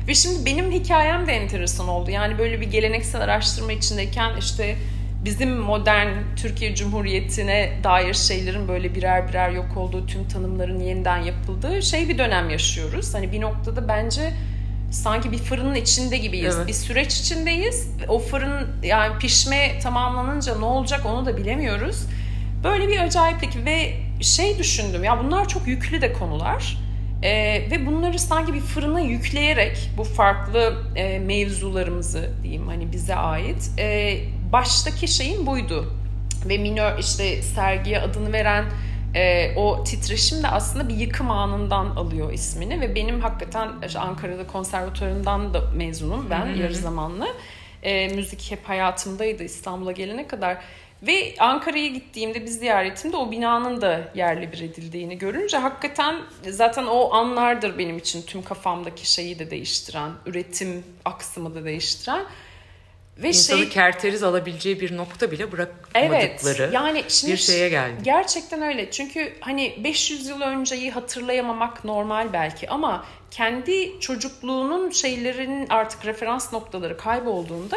Ve 0.09 0.15
şimdi 0.15 0.47
benim 0.47 0.73
hikayem 0.73 1.27
de 1.27 1.33
enteresan 1.33 1.89
oldu. 1.89 2.11
Yani 2.11 2.39
böyle 2.39 2.61
bir 2.61 2.71
geleneksel 2.71 3.21
araştırma 3.21 3.73
içindeyken 3.73 4.37
işte 4.39 4.77
bizim 5.25 5.57
modern 5.57 6.09
Türkiye 6.37 6.75
Cumhuriyeti'ne 6.75 7.73
dair 7.85 8.15
şeylerin 8.15 8.69
böyle 8.69 8.95
birer 8.95 9.29
birer 9.29 9.51
yok 9.51 9.77
olduğu, 9.77 10.07
tüm 10.07 10.29
tanımların 10.29 10.81
yeniden 10.81 11.19
yapıldığı 11.19 11.83
şey 11.83 12.09
bir 12.09 12.19
dönem 12.19 12.51
yaşıyoruz. 12.51 13.15
Hani 13.15 13.33
bir 13.33 13.41
noktada 13.41 13.89
bence 13.89 14.33
sanki 14.95 15.33
bir 15.33 15.39
fırının 15.39 15.75
içinde 15.75 16.19
gibiyiz. 16.19 16.57
Evet. 16.57 16.69
Bir 16.69 16.73
süreç 16.73 17.21
içindeyiz. 17.21 17.89
O 18.09 18.19
fırın 18.19 18.69
yani 18.83 19.19
pişme 19.19 19.79
tamamlanınca 19.79 20.59
ne 20.59 20.65
olacak 20.65 21.07
onu 21.07 21.27
da 21.27 21.37
bilemiyoruz. 21.37 22.07
Böyle 22.65 22.89
bir 22.89 22.99
acayiplik 23.01 23.65
ve 23.65 23.95
şey 24.21 24.59
düşündüm 24.59 25.05
ya 25.05 25.25
bunlar 25.25 25.49
çok 25.49 25.67
yüklü 25.67 26.03
de 26.03 26.13
konular. 26.13 26.79
Ee, 27.23 27.67
ve 27.71 27.87
bunları 27.87 28.19
sanki 28.19 28.55
bir 28.55 28.61
fırına 28.61 29.01
yükleyerek 29.01 29.91
bu 29.97 30.05
farklı 30.05 30.83
e, 30.97 31.19
mevzularımızı 31.19 32.31
diyeyim 32.43 32.69
hani 32.69 32.93
bize 32.93 33.15
ait 33.15 33.71
e, 33.79 34.19
baştaki 34.53 35.09
şeyin 35.09 35.47
buydu. 35.47 35.93
Ve 36.49 36.59
minör 36.59 36.99
işte 36.99 37.43
sergiye 37.43 38.01
adını 38.01 38.33
veren 38.33 38.65
e, 39.15 39.55
o 39.57 39.85
titreşim 39.85 40.43
de 40.43 40.49
aslında 40.49 40.89
bir 40.89 40.95
yıkım 40.95 41.31
anından 41.31 41.87
alıyor 41.87 42.33
ismini 42.33 42.81
ve 42.81 42.95
benim 42.95 43.21
hakikaten 43.21 43.69
işte 43.87 43.99
Ankara'da 43.99 44.47
konservatuarından 44.47 45.55
da 45.55 45.61
mezunum 45.77 46.31
ben 46.31 46.47
yarı 46.47 46.75
zamanlı. 46.75 47.27
E, 47.83 48.09
müzik 48.09 48.51
hep 48.51 48.69
hayatımdaydı 48.69 49.45
İstanbul'a 49.45 49.93
gelene 49.93 50.27
kadar. 50.27 50.59
Ve 51.03 51.35
Ankara'ya 51.39 51.87
gittiğimde 51.87 52.43
bir 52.43 52.47
ziyaretimde 52.47 53.17
o 53.17 53.31
binanın 53.31 53.81
da 53.81 54.09
yerli 54.15 54.53
bir 54.53 54.61
edildiğini 54.61 55.19
görünce 55.19 55.57
hakikaten 55.57 56.17
zaten 56.51 56.87
o 56.87 57.13
anlardır 57.13 57.79
benim 57.79 57.99
için 57.99 58.23
tüm 58.23 58.43
kafamdaki 58.43 59.13
şeyi 59.13 59.39
de 59.39 59.51
değiştiren, 59.51 60.11
üretim 60.27 60.85
aksımı 61.05 61.55
da 61.55 61.65
değiştiren. 61.65 62.25
Ve 63.19 63.29
İnsanı 63.29 63.59
şey 63.59 63.69
kerteriz 63.69 64.23
alabileceği 64.23 64.81
bir 64.81 64.97
nokta 64.97 65.31
bile 65.31 65.53
bırakmadıkları 65.53 66.63
Evet. 66.63 66.73
Yani 66.73 67.05
şimdi 67.09 67.33
bir 67.33 67.39
şeye 67.39 67.69
geldi. 67.69 67.95
Gerçekten 68.03 68.63
öyle. 68.63 68.91
Çünkü 68.91 69.33
hani 69.41 69.79
500 69.85 70.29
yıl 70.29 70.41
önceyi 70.41 70.91
hatırlayamamak 70.91 71.85
normal 71.85 72.33
belki 72.33 72.71
ama 72.71 73.07
kendi 73.31 74.01
çocukluğunun 74.01 74.91
şeylerinin 74.91 75.67
artık 75.69 76.07
referans 76.07 76.53
noktaları 76.53 76.97
kaybolduğunda 76.97 77.77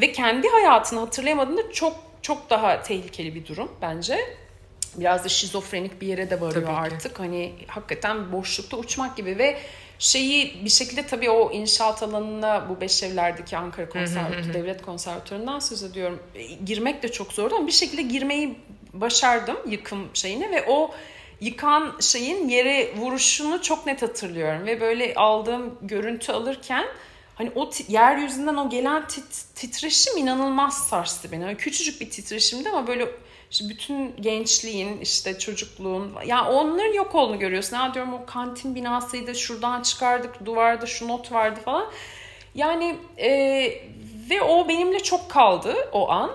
ve 0.00 0.12
kendi 0.12 0.48
hayatını 0.48 1.00
hatırlayamadığında 1.00 1.72
çok 1.72 1.96
çok 2.22 2.50
daha 2.50 2.82
tehlikeli 2.82 3.34
bir 3.34 3.46
durum 3.46 3.72
bence. 3.82 4.18
Biraz 4.96 5.24
da 5.24 5.28
şizofrenik 5.28 6.00
bir 6.00 6.06
yere 6.06 6.30
de 6.30 6.40
varıyor 6.40 6.66
Tabii 6.66 6.88
ki. 6.88 6.94
artık. 6.94 7.20
Hani 7.20 7.52
hakikaten 7.66 8.32
boşlukta 8.32 8.76
uçmak 8.76 9.16
gibi 9.16 9.38
ve 9.38 9.58
şeyi 9.98 10.64
bir 10.64 10.70
şekilde 10.70 11.06
tabii 11.06 11.30
o 11.30 11.52
inşaat 11.52 12.02
alanına 12.02 12.66
bu 12.68 12.80
beş 12.80 13.02
evlerdeki 13.02 13.56
Ankara 13.56 13.88
Konservatuarı, 13.88 14.54
Devlet 14.54 14.82
Konservatuarı'ndan 14.82 15.58
söz 15.58 15.82
ediyorum. 15.82 16.22
E, 16.34 16.42
Girmek 16.42 17.02
de 17.02 17.12
çok 17.12 17.32
zordu 17.32 17.54
ama 17.54 17.66
bir 17.66 17.72
şekilde 17.72 18.02
girmeyi 18.02 18.58
başardım 18.92 19.56
yıkım 19.66 20.08
şeyine 20.14 20.50
ve 20.50 20.64
o 20.68 20.90
yıkan 21.40 21.92
şeyin 22.00 22.48
yere 22.48 22.96
vuruşunu 22.96 23.62
çok 23.62 23.86
net 23.86 24.02
hatırlıyorum 24.02 24.66
ve 24.66 24.80
böyle 24.80 25.14
aldığım 25.14 25.78
görüntü 25.82 26.32
alırken 26.32 26.84
hani 27.36 27.52
o 27.54 27.70
yeryüzünden 27.88 28.56
o 28.56 28.70
gelen 28.70 29.02
tit- 29.02 29.54
titreşim 29.54 30.16
inanılmaz 30.16 30.88
sarstı 30.88 31.32
beni. 31.32 31.42
Yani 31.42 31.56
küçücük 31.56 32.00
bir 32.00 32.10
titreşimdi 32.10 32.68
ama 32.70 32.86
böyle 32.86 33.08
işte 33.50 33.68
bütün 33.68 34.16
gençliğin 34.20 35.00
işte 35.00 35.38
çocukluğun 35.38 36.12
yani 36.26 36.48
onların 36.48 36.92
yok 36.92 37.14
olduğunu 37.14 37.38
görüyorsun. 37.38 37.76
Ya 37.76 37.94
diyorum 37.94 38.14
o 38.14 38.26
kantin 38.26 38.74
binasıydı 38.74 39.34
şuradan 39.34 39.82
çıkardık 39.82 40.44
duvarda 40.44 40.86
şu 40.86 41.08
not 41.08 41.32
vardı 41.32 41.60
falan. 41.64 41.86
Yani 42.54 42.96
e, 43.18 43.30
ve 44.30 44.42
o 44.42 44.68
benimle 44.68 45.02
çok 45.02 45.30
kaldı 45.30 45.74
o 45.92 46.10
an. 46.10 46.30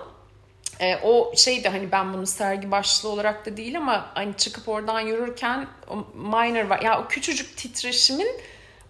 E, 0.80 0.96
o 0.96 1.32
şey 1.36 1.64
de 1.64 1.68
hani 1.68 1.92
ben 1.92 2.14
bunu 2.14 2.26
sergi 2.26 2.70
başlığı 2.70 3.08
olarak 3.08 3.46
da 3.46 3.56
değil 3.56 3.78
ama 3.78 4.10
hani 4.14 4.36
çıkıp 4.36 4.68
oradan 4.68 5.00
yürürken 5.00 5.66
o 5.90 5.96
minor 6.14 6.64
var. 6.64 6.80
Ya 6.80 7.02
o 7.02 7.08
küçücük 7.08 7.56
titreşimin 7.56 8.28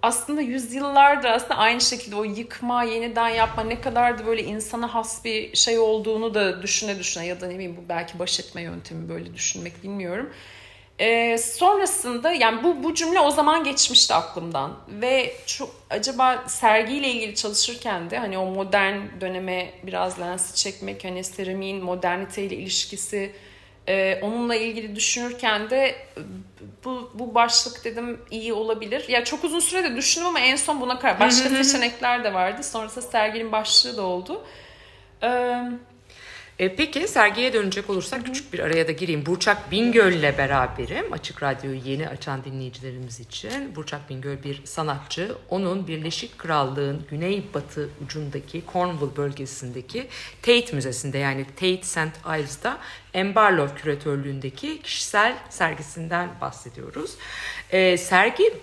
aslında 0.03 0.41
yüzyıllardır 0.41 1.29
aslında 1.29 1.55
aynı 1.55 1.81
şekilde 1.81 2.17
o 2.17 2.25
yıkma, 2.25 2.85
yeniden 2.85 3.29
yapma 3.29 3.65
ne 3.65 3.81
kadar 3.81 4.19
da 4.19 4.27
böyle 4.27 4.43
insana 4.43 4.95
has 4.95 5.25
bir 5.25 5.57
şey 5.57 5.79
olduğunu 5.79 6.35
da 6.35 6.63
düşüne 6.63 6.99
düşüne 6.99 7.27
ya 7.27 7.41
da 7.41 7.47
ne 7.47 7.55
bileyim 7.55 7.77
bu 7.77 7.89
belki 7.89 8.19
baş 8.19 8.41
etme 8.41 8.63
yöntemi 8.63 9.09
böyle 9.09 9.35
düşünmek 9.35 9.83
bilmiyorum. 9.83 10.31
Ee, 10.99 11.39
sonrasında 11.39 12.33
yani 12.33 12.63
bu 12.63 12.85
bu 12.85 12.95
cümle 12.95 13.21
o 13.21 13.31
zaman 13.31 13.65
geçmişti 13.65 14.15
aklımdan 14.15 14.79
ve 14.89 15.35
çok 15.47 15.71
acaba 15.91 16.45
sergiyle 16.47 17.09
ilgili 17.09 17.35
çalışırken 17.35 18.11
de 18.11 18.19
hani 18.19 18.39
o 18.39 18.47
modern 18.47 19.21
döneme 19.21 19.71
biraz 19.83 20.21
lensi 20.21 20.55
çekmek 20.55 21.05
hani 21.05 21.25
seramiğin 21.25 21.85
moderniteyle 21.85 22.57
ilişkisi 22.57 23.33
e, 23.89 24.19
onunla 24.23 24.55
ilgili 24.55 24.97
düşünürken 24.97 25.71
de 25.71 25.97
bu, 26.85 27.11
bu 27.15 27.35
başlık 27.35 27.85
dedim 27.85 28.21
iyi 28.31 28.53
olabilir. 28.53 29.09
Ya 29.09 29.25
çok 29.25 29.45
uzun 29.45 29.61
sürede 29.61 29.97
düşündüm 29.97 30.29
ama 30.29 30.41
en 30.41 30.57
son 30.57 30.81
buna 30.81 30.99
karar. 30.99 31.21
Başka 31.21 31.49
seçenekler 31.49 32.25
de 32.25 32.35
vardı. 32.35 32.63
Sonrasında 32.63 33.05
serginin 33.05 33.53
başlığı 33.53 33.97
da 33.97 34.03
oldu. 34.03 34.45
Ee, 35.23 35.63
E, 36.63 36.77
peki 36.77 37.09
sergiye 37.09 37.53
dönecek 37.53 37.91
olursak 37.91 38.27
küçük 38.27 38.53
bir 38.53 38.59
araya 38.59 38.89
da 38.89 38.93
gireyim. 38.93 39.27
Burçak 39.27 39.71
Bingöl'le 39.71 40.39
beraberim. 40.39 41.13
Açık 41.13 41.43
Radyo'yu 41.43 41.81
yeni 41.85 42.09
açan 42.09 42.45
dinleyicilerimiz 42.45 43.21
için. 43.21 43.77
Burçak 43.77 44.11
Bingöl 44.11 44.43
bir 44.43 44.67
sanatçı. 44.67 45.35
Onun 45.49 45.87
Birleşik 45.87 46.39
Krallığın 46.39 47.07
güneybatı 47.11 47.89
ucundaki 48.05 48.63
Cornwall 48.73 49.17
bölgesindeki 49.17 50.09
Tate 50.43 50.77
Müzesi'nde 50.77 51.19
yani 51.19 51.47
Tate 51.47 51.83
St. 51.83 52.27
Ives'da 52.27 52.79
Embarlow 53.15 53.81
küratörlüğündeki 53.81 54.83
kişisel 54.83 55.37
sergisinden 55.51 56.29
bahsediyoruz. 56.41 57.15
E, 57.71 57.97
sergi 57.97 58.55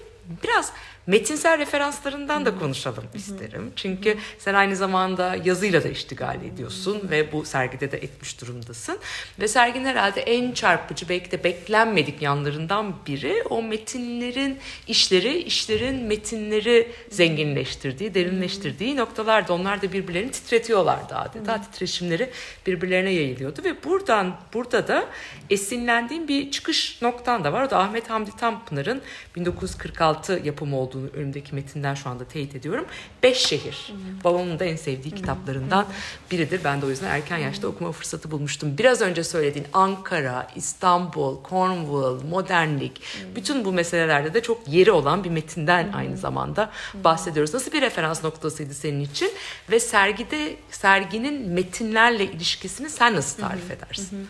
biraz 0.44 0.74
metinsel 1.10 1.58
referanslarından 1.58 2.46
da 2.46 2.56
konuşalım 2.60 3.04
isterim. 3.14 3.72
Çünkü 3.76 4.18
sen 4.38 4.54
aynı 4.54 4.76
zamanda 4.76 5.36
yazıyla 5.44 5.84
da 5.84 5.88
iştigal 5.88 6.44
ediyorsun 6.44 7.10
ve 7.10 7.32
bu 7.32 7.46
sergide 7.46 7.92
de 7.92 7.98
etmiş 7.98 8.42
durumdasın. 8.42 8.98
Ve 9.40 9.48
serginin 9.48 9.86
herhalde 9.86 10.22
en 10.22 10.52
çarpıcı 10.52 11.10
belki 11.10 11.32
de 11.32 11.44
beklenmedik 11.44 12.22
yanlarından 12.22 12.96
biri 13.08 13.44
o 13.50 13.64
metinlerin 13.64 14.58
işleri, 14.88 15.38
işlerin 15.38 16.04
metinleri 16.04 16.92
zenginleştirdiği, 17.10 18.14
derinleştirdiği 18.14 18.96
noktalarda 18.96 19.54
onlar 19.54 19.82
da 19.82 19.94
birbirlerini 19.94 20.32
titretiyorlardı 20.32 21.16
adeta. 21.16 21.62
Titreşimleri 21.62 22.30
birbirlerine 22.68 23.12
yayılıyordu 23.12 23.64
ve 23.64 23.84
buradan 23.84 24.36
burada 24.54 24.88
da 24.88 25.06
esinlendiğim 25.50 26.28
bir 26.28 26.52
çıkış 26.52 27.02
noktan 27.02 27.44
da 27.44 27.54
var. 27.54 27.64
O 27.64 27.70
da 27.70 27.80
Ahmet 27.80 28.10
Hamdi 28.10 28.32
Tanpınar'ın 28.38 29.02
1946 29.36 30.42
yapımı 30.44 30.78
olduğunu 31.00 31.10
önümdeki 31.22 31.56
metinden 31.56 31.94
şu 31.94 32.10
anda 32.10 32.26
teyit 32.26 32.56
ediyorum. 32.56 32.86
Beş 33.24 33.38
Şehir. 33.38 33.94
Babamın 34.24 34.60
da 34.60 34.66
en 34.66 34.76
sevdiği 34.76 35.16
kitaplarından 35.16 35.86
biridir. 36.32 36.62
Ben 36.64 36.82
de 36.82 36.86
o 36.86 36.90
yüzden 36.90 37.08
erken 37.08 37.38
yaşta 37.38 37.68
okuma 37.68 37.92
fırsatı 37.92 38.32
bulmuştum. 38.32 38.78
Biraz 38.78 39.02
önce 39.02 39.24
söylediğin 39.24 39.68
Ankara, 39.74 40.48
İstanbul, 40.56 41.38
Cornwall, 41.50 42.30
modernlik 42.30 43.02
bütün 43.36 43.66
bu 43.66 43.72
meselelerde 43.72 44.34
de 44.34 44.42
çok 44.42 44.68
yeri 44.68 44.92
olan 44.92 45.24
bir 45.24 45.30
metinden 45.30 45.94
aynı 45.94 46.18
zamanda 46.18 46.72
bahsediyoruz. 46.94 47.54
Nasıl 47.54 47.72
bir 47.72 47.82
referans 47.82 48.24
noktasıydı 48.24 48.74
senin 48.74 49.02
için 49.02 49.32
ve 49.72 49.80
sergide 49.80 50.56
serginin 50.72 51.50
metinlerle 51.50 52.24
ilişkisini 52.24 52.90
sen 52.90 53.16
nasıl 53.16 53.42
tarif 53.42 53.72
edersin? 53.72 54.28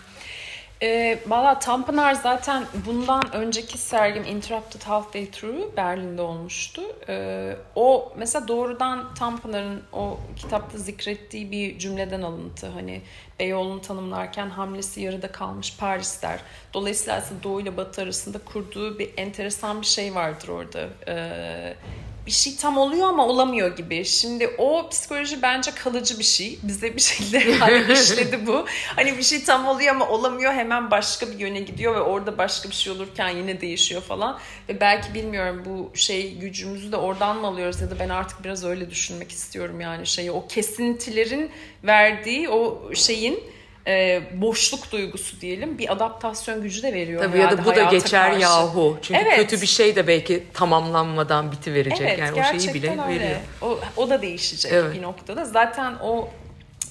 E, 0.83 1.19
Valla 1.27 1.59
Tanpınar 1.59 2.13
zaten 2.13 2.65
bundan 2.85 3.33
önceki 3.33 3.77
sergim 3.77 4.23
Interrupted 4.23 4.81
Half 4.81 5.13
Day 5.13 5.31
Through 5.31 5.77
Berlin'de 5.77 6.21
olmuştu. 6.21 6.81
E, 7.09 7.55
o 7.75 8.13
mesela 8.17 8.47
doğrudan 8.47 9.13
Tanpınar'ın 9.13 9.83
o 9.93 10.19
kitapta 10.35 10.77
zikrettiği 10.77 11.51
bir 11.51 11.79
cümleden 11.79 12.21
alıntı. 12.21 12.67
Hani 12.67 13.01
Beyoğlu'nu 13.39 13.81
tanımlarken 13.81 14.49
hamlesi 14.49 15.01
yarıda 15.01 15.31
kalmış 15.31 15.77
Paris 15.77 16.21
der. 16.21 16.39
Dolayısıyla 16.73 17.15
aslında 17.15 17.43
Doğu 17.43 17.61
ile 17.61 17.77
Batı 17.77 18.01
arasında 18.01 18.37
kurduğu 18.37 18.99
bir 18.99 19.09
enteresan 19.17 19.81
bir 19.81 19.85
şey 19.87 20.15
vardır 20.15 20.47
orada. 20.47 20.87
E, 21.07 21.75
bir 22.29 22.33
şey 22.33 22.55
tam 22.55 22.77
oluyor 22.77 23.07
ama 23.07 23.27
olamıyor 23.27 23.77
gibi. 23.77 24.05
Şimdi 24.05 24.47
o 24.57 24.89
psikoloji 24.89 25.41
bence 25.41 25.71
kalıcı 25.71 26.19
bir 26.19 26.23
şey. 26.23 26.59
Bize 26.63 26.95
bir 26.95 27.01
şekilde 27.01 27.53
hani 27.59 27.93
işledi 27.93 28.47
bu. 28.47 28.65
Hani 28.95 29.17
bir 29.17 29.23
şey 29.23 29.43
tam 29.43 29.67
oluyor 29.67 29.95
ama 29.95 30.07
olamıyor 30.07 30.53
hemen 30.53 30.91
başka 30.91 31.27
bir 31.27 31.39
yöne 31.39 31.59
gidiyor 31.59 31.95
ve 31.95 32.01
orada 32.01 32.37
başka 32.37 32.69
bir 32.69 32.75
şey 32.75 32.93
olurken 32.93 33.29
yine 33.29 33.61
değişiyor 33.61 34.01
falan. 34.01 34.39
Ve 34.69 34.81
belki 34.81 35.13
bilmiyorum 35.13 35.63
bu 35.65 35.97
şey 35.97 36.35
gücümüzü 36.35 36.91
de 36.91 36.97
oradan 36.97 37.37
mı 37.37 37.47
alıyoruz 37.47 37.81
ya 37.81 37.91
da 37.91 37.99
ben 37.99 38.09
artık 38.09 38.43
biraz 38.43 38.65
öyle 38.65 38.89
düşünmek 38.89 39.31
istiyorum 39.31 39.81
yani 39.81 40.07
şeyi. 40.07 40.31
O 40.31 40.47
kesintilerin 40.47 41.51
verdiği 41.83 42.49
o 42.49 42.91
şeyin 42.95 43.43
e, 43.89 44.21
boşluk 44.33 44.91
duygusu 44.91 45.41
diyelim 45.41 45.77
bir 45.77 45.91
adaptasyon 45.91 46.61
gücü 46.61 46.83
de 46.83 46.93
veriyor. 46.93 47.23
Tabii 47.23 47.39
ya 47.39 47.51
da 47.51 47.65
bu 47.65 47.75
da 47.75 47.83
geçer 47.83 48.29
karşı. 48.29 48.41
yahu. 48.41 48.97
Çünkü 49.01 49.21
Evet. 49.21 49.35
kötü 49.35 49.61
bir 49.61 49.67
şey 49.67 49.95
de 49.95 50.07
belki 50.07 50.43
tamamlanmadan 50.53 51.51
biti 51.51 51.73
verecek. 51.73 52.01
Evet, 52.01 52.19
yani 52.19 52.55
o 52.55 52.59
şeyi 52.59 52.73
bile 52.73 52.91
öyle. 52.91 53.19
veriyor. 53.19 53.39
O, 53.61 53.79
o 53.97 54.09
da 54.09 54.21
değişecek 54.21 54.71
Evet. 54.73 54.95
bir 54.95 55.01
noktada. 55.01 55.45
Zaten 55.45 55.93
o 56.03 56.29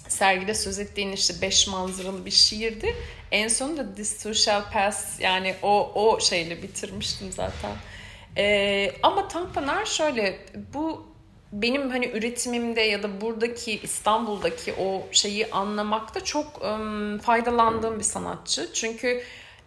sergide 0.08 0.54
söz 0.54 0.78
ettiğin 0.78 1.12
işte 1.12 1.34
beş 1.42 1.68
manzaralı 1.68 2.26
bir 2.26 2.30
şiirdi. 2.30 2.96
En 3.32 3.48
sonunda 3.48 3.94
This 3.94 4.22
Too 4.22 4.34
Shall 4.34 4.62
Pass 4.72 5.20
yani 5.20 5.54
o, 5.62 5.92
o 5.94 6.20
şeyle 6.20 6.62
bitirmiştim 6.62 7.32
zaten. 7.32 7.70
Ee, 8.37 8.92
ama 9.02 9.28
Tanpınar 9.28 9.87
şöyle 9.87 10.38
bu 10.74 11.08
benim 11.52 11.90
hani 11.90 12.06
üretimimde 12.06 12.80
ya 12.80 13.02
da 13.02 13.20
buradaki 13.20 13.80
İstanbul'daki 13.82 14.74
o 14.80 15.06
şeyi 15.12 15.50
anlamakta 15.50 16.24
çok 16.24 16.62
ım, 16.64 17.18
faydalandığım 17.18 17.98
bir 17.98 18.04
sanatçı. 18.04 18.72
Çünkü 18.72 19.22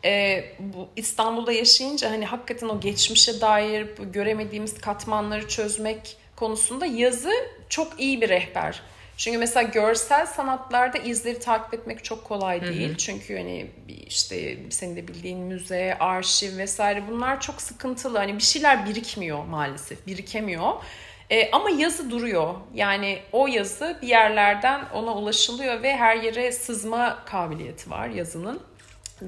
e, 0.06 0.44
bu 0.60 0.88
İstanbul'da 0.96 1.52
yaşayınca 1.52 2.12
hani 2.12 2.26
hakikaten 2.26 2.70
o 2.70 2.80
geçmişe 2.80 3.42
dair 3.42 3.88
bu 3.98 4.12
göremediğimiz 4.12 4.82
katmanları 4.82 5.48
çözmek 5.48 6.18
konusunda 6.36 6.86
yazı 6.86 7.32
çok 7.70 8.00
iyi 8.00 8.22
bir 8.22 8.30
rehber. 8.30 8.82
Çünkü 9.18 9.38
mesela 9.38 9.64
görsel 9.64 10.26
sanatlarda 10.26 10.98
izleri 10.98 11.40
takip 11.40 11.74
etmek 11.74 12.04
çok 12.04 12.24
kolay 12.24 12.62
değil. 12.62 12.98
Çünkü 12.98 13.38
hani 13.38 13.68
işte 14.08 14.58
senin 14.70 14.96
de 14.96 15.08
bildiğin 15.08 15.40
müze, 15.40 15.98
arşiv 16.00 16.58
vesaire 16.58 17.04
bunlar 17.12 17.42
çok 17.42 17.62
sıkıntılı. 17.62 18.18
Hani 18.18 18.38
bir 18.38 18.44
şeyler 18.44 18.86
birikmiyor 18.86 19.46
maalesef, 19.46 20.08
birikemiyor. 20.08 20.74
E, 21.32 21.52
ama 21.52 21.70
yazı 21.70 22.12
duruyor. 22.12 22.54
Yani 22.74 23.20
o 23.32 23.48
yazı 23.48 23.98
bir 24.02 24.08
yerlerden 24.08 24.82
ona 24.94 25.16
ulaşılıyor 25.16 25.84
ve 25.84 25.98
her 25.98 26.16
yere 26.16 26.52
sızma 26.52 27.26
kabiliyeti 27.26 27.90
var 27.90 28.08
yazının. 28.08 28.60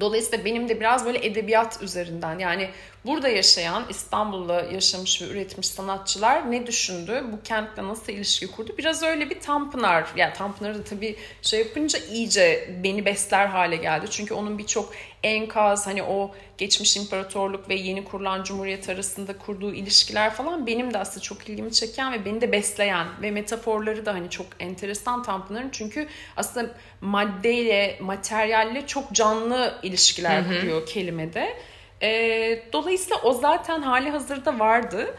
Dolayısıyla 0.00 0.44
benim 0.44 0.68
de 0.68 0.80
biraz 0.80 1.06
böyle 1.06 1.26
edebiyat 1.26 1.82
üzerinden 1.82 2.38
yani 2.38 2.70
burada 3.06 3.28
yaşayan 3.28 3.84
İstanbul'da 3.88 4.62
yaşamış 4.62 5.22
ve 5.22 5.26
üretmiş 5.26 5.66
sanatçılar 5.66 6.50
ne 6.50 6.66
düşündü? 6.66 7.24
Bu 7.32 7.42
kentle 7.42 7.88
nasıl 7.88 8.12
ilişki 8.12 8.50
kurdu? 8.50 8.74
Biraz 8.78 9.02
öyle 9.02 9.30
bir 9.30 9.40
Tanpınar. 9.40 10.06
Yani 10.16 10.34
Tanpınar'ı 10.34 10.78
da 10.78 10.84
tabii 10.84 11.16
şey 11.42 11.60
yapınca 11.60 11.98
iyice 11.98 12.70
beni 12.84 13.04
besler 13.04 13.46
hale 13.46 13.76
geldi. 13.76 14.06
Çünkü 14.10 14.34
onun 14.34 14.58
birçok 14.58 14.92
enkaz 15.22 15.86
hani 15.86 16.02
o 16.02 16.34
geçmiş 16.58 16.96
imparatorluk 16.96 17.68
ve 17.68 17.74
yeni 17.74 18.04
kurulan 18.04 18.42
cumhuriyet 18.42 18.88
arasında 18.88 19.38
kurduğu 19.38 19.74
ilişkiler 19.74 20.34
falan 20.34 20.66
benim 20.66 20.94
de 20.94 20.98
aslında 20.98 21.20
çok 21.20 21.48
ilgimi 21.48 21.72
çeken 21.72 22.12
ve 22.12 22.24
beni 22.24 22.40
de 22.40 22.52
besleyen 22.52 23.06
ve 23.22 23.30
metaforları 23.30 24.06
da 24.06 24.14
hani 24.14 24.30
çok 24.30 24.46
enteresan 24.60 25.22
Tanpınar'ın 25.22 25.70
çünkü 25.72 26.06
aslında 26.36 26.70
maddeyle, 27.00 27.98
materyalle 28.00 28.86
çok 28.86 29.12
canlı 29.12 29.78
ilişkiler 29.82 30.44
kuruyor 30.44 30.86
kelimede. 30.86 31.56
Ee, 32.02 32.62
dolayısıyla 32.72 33.20
o 33.22 33.32
zaten 33.32 33.82
hali 33.82 34.10
hazırda 34.10 34.58
vardı. 34.58 35.14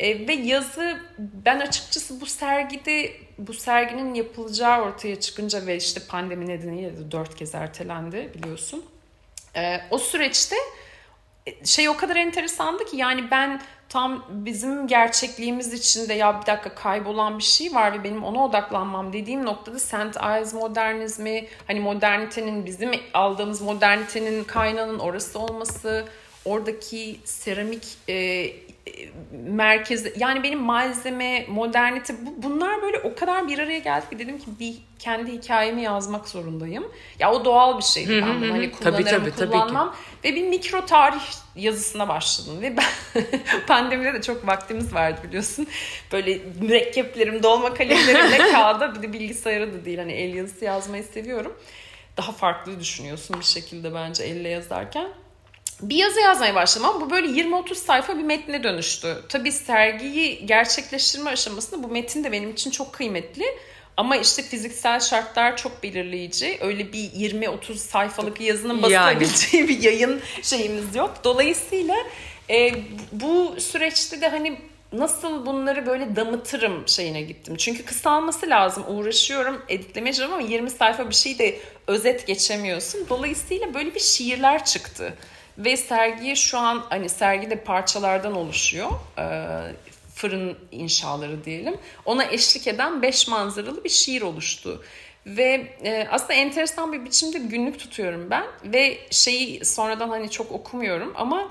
Ee, 0.00 0.28
ve 0.28 0.32
yazı 0.32 1.00
ben 1.18 1.60
açıkçası 1.60 2.20
bu 2.20 2.26
sergide 2.26 3.12
bu 3.38 3.52
serginin 3.52 4.14
yapılacağı 4.14 4.82
ortaya 4.82 5.20
çıkınca 5.20 5.66
ve 5.66 5.76
işte 5.76 6.00
pandemi 6.08 6.46
nedeniyle 6.46 6.96
de 6.96 7.12
dört 7.12 7.36
kez 7.36 7.54
ertelendi 7.54 8.30
biliyorsun. 8.34 8.84
Ee, 9.56 9.80
o 9.90 9.98
süreçte 9.98 10.56
şey 11.64 11.88
o 11.88 11.96
kadar 11.96 12.16
enteresandı 12.16 12.84
ki 12.84 12.96
yani 12.96 13.30
ben 13.30 13.60
tam 13.88 14.24
bizim 14.28 14.86
gerçekliğimiz 14.86 15.72
içinde 15.72 16.14
ya 16.14 16.40
bir 16.40 16.46
dakika 16.46 16.74
kaybolan 16.74 17.38
bir 17.38 17.44
şey 17.44 17.74
var 17.74 17.98
ve 17.98 18.04
benim 18.04 18.24
ona 18.24 18.44
odaklanmam 18.44 19.12
dediğim 19.12 19.44
noktada 19.44 19.78
St. 19.78 20.16
Ives 20.22 20.54
modernizmi 20.54 21.46
hani 21.66 21.80
modernitenin 21.80 22.66
bizim 22.66 22.90
aldığımız 23.14 23.60
modernitenin 23.60 24.44
kaynağının 24.44 24.98
orası 24.98 25.38
olması 25.38 26.04
oradaki 26.44 27.20
seramik 27.24 27.84
e, 28.08 28.14
e, 28.14 28.52
merkezi 29.32 30.14
yani 30.16 30.42
benim 30.42 30.58
malzeme, 30.58 31.46
modernite 31.48 32.14
bu, 32.26 32.42
bunlar 32.42 32.82
böyle 32.82 32.98
o 32.98 33.14
kadar 33.14 33.48
bir 33.48 33.58
araya 33.58 33.78
geldi 33.78 34.10
ki 34.10 34.18
dedim 34.18 34.38
ki 34.38 34.46
bir 34.60 34.74
kendi 34.98 35.32
hikayemi 35.32 35.82
yazmak 35.82 36.28
zorundayım. 36.28 36.92
Ya 37.18 37.32
o 37.32 37.44
doğal 37.44 37.78
bir 37.78 37.82
şeydi 37.82 38.22
ben 38.26 38.42
bunu 38.42 38.52
hani 38.52 38.70
kullanırım 38.70 39.04
Tabii, 39.04 39.10
tabii, 39.10 39.30
tabii 39.30 39.50
ki. 39.50 39.52
kullanmam 39.52 39.94
ve 40.24 40.34
bir 40.34 40.48
mikro 40.48 40.86
tarih 40.86 41.20
yazısına 41.56 42.08
başladım 42.08 42.62
ve 42.62 42.76
ben 42.76 43.24
pandemide 43.66 44.14
de 44.14 44.22
çok 44.22 44.46
vaktimiz 44.46 44.94
vardı 44.94 45.20
biliyorsun. 45.28 45.66
Böyle 46.12 46.38
mürekkeplerim, 46.60 47.42
dolma 47.42 47.74
kalemlerimle 47.74 48.38
kağıda 48.52 48.94
bir 48.94 49.02
de 49.02 49.12
bilgisayara 49.12 49.72
da 49.72 49.84
değil 49.84 49.98
hani 49.98 50.12
el 50.12 50.34
yazısı 50.34 50.64
yazmayı 50.64 51.04
seviyorum. 51.04 51.56
Daha 52.16 52.32
farklı 52.32 52.80
düşünüyorsun 52.80 53.36
bir 53.40 53.44
şekilde 53.44 53.94
bence 53.94 54.24
elle 54.24 54.48
yazarken 54.48 55.08
bir 55.82 55.96
yazı 55.96 56.20
yazmaya 56.20 56.54
başladım 56.54 56.88
ama 56.88 57.00
bu 57.00 57.10
böyle 57.10 57.26
20-30 57.26 57.74
sayfa 57.74 58.18
bir 58.18 58.22
metne 58.22 58.62
dönüştü. 58.62 59.16
Tabii 59.28 59.52
sergiyi 59.52 60.46
gerçekleştirme 60.46 61.30
aşamasında 61.30 61.82
bu 61.82 61.88
metin 61.88 62.24
de 62.24 62.32
benim 62.32 62.50
için 62.50 62.70
çok 62.70 62.92
kıymetli. 62.92 63.44
Ama 63.96 64.16
işte 64.16 64.42
fiziksel 64.42 65.00
şartlar 65.00 65.56
çok 65.56 65.82
belirleyici. 65.82 66.58
Öyle 66.60 66.92
bir 66.92 66.98
20-30 66.98 67.74
sayfalık 67.74 68.40
yazının 68.40 68.82
basılabileceği 68.82 69.68
bir 69.68 69.82
yayın 69.82 70.20
şeyimiz 70.42 70.96
yok. 70.96 71.14
Dolayısıyla 71.24 71.96
e, 72.50 72.72
bu 73.12 73.54
süreçte 73.60 74.20
de 74.20 74.28
hani 74.28 74.58
nasıl 74.92 75.46
bunları 75.46 75.86
böyle 75.86 76.16
damıtırım 76.16 76.88
şeyine 76.88 77.22
gittim. 77.22 77.56
Çünkü 77.56 77.84
kısalması 77.84 78.50
lazım. 78.50 78.84
Uğraşıyorum, 78.88 79.62
editlemeyeceğim 79.68 80.32
ama 80.32 80.42
20 80.42 80.70
sayfa 80.70 81.10
bir 81.10 81.14
şey 81.14 81.38
de 81.38 81.60
özet 81.86 82.26
geçemiyorsun. 82.26 83.06
Dolayısıyla 83.08 83.74
böyle 83.74 83.94
bir 83.94 84.00
şiirler 84.00 84.64
çıktı. 84.64 85.14
Ve 85.64 85.76
sergiye 85.76 86.36
şu 86.36 86.58
an 86.58 86.82
hani 86.88 87.08
sergi 87.08 87.50
de 87.50 87.56
parçalardan 87.56 88.36
oluşuyor. 88.36 88.90
Ee, 89.18 89.22
fırın 90.14 90.58
inşaları 90.72 91.44
diyelim. 91.44 91.78
Ona 92.04 92.24
eşlik 92.24 92.66
eden 92.66 93.02
beş 93.02 93.28
manzaralı 93.28 93.84
bir 93.84 93.88
şiir 93.88 94.22
oluştu. 94.22 94.82
Ve 95.26 95.76
e, 95.84 96.08
aslında 96.10 96.32
enteresan 96.32 96.92
bir 96.92 97.04
biçimde 97.04 97.38
günlük 97.38 97.78
tutuyorum 97.78 98.30
ben. 98.30 98.44
Ve 98.64 98.98
şeyi 99.10 99.64
sonradan 99.64 100.08
hani 100.08 100.30
çok 100.30 100.52
okumuyorum 100.52 101.12
ama 101.16 101.48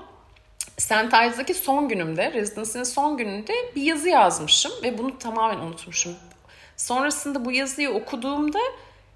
St. 0.78 0.92
Ives'daki 0.92 1.54
son 1.54 1.88
günümde, 1.88 2.32
residency'nin 2.32 2.84
son 2.84 3.16
gününde 3.16 3.52
bir 3.76 3.82
yazı 3.82 4.08
yazmışım 4.08 4.72
ve 4.82 4.98
bunu 4.98 5.18
tamamen 5.18 5.58
unutmuşum. 5.58 6.12
Sonrasında 6.76 7.44
bu 7.44 7.52
yazıyı 7.52 7.90
okuduğumda 7.90 8.58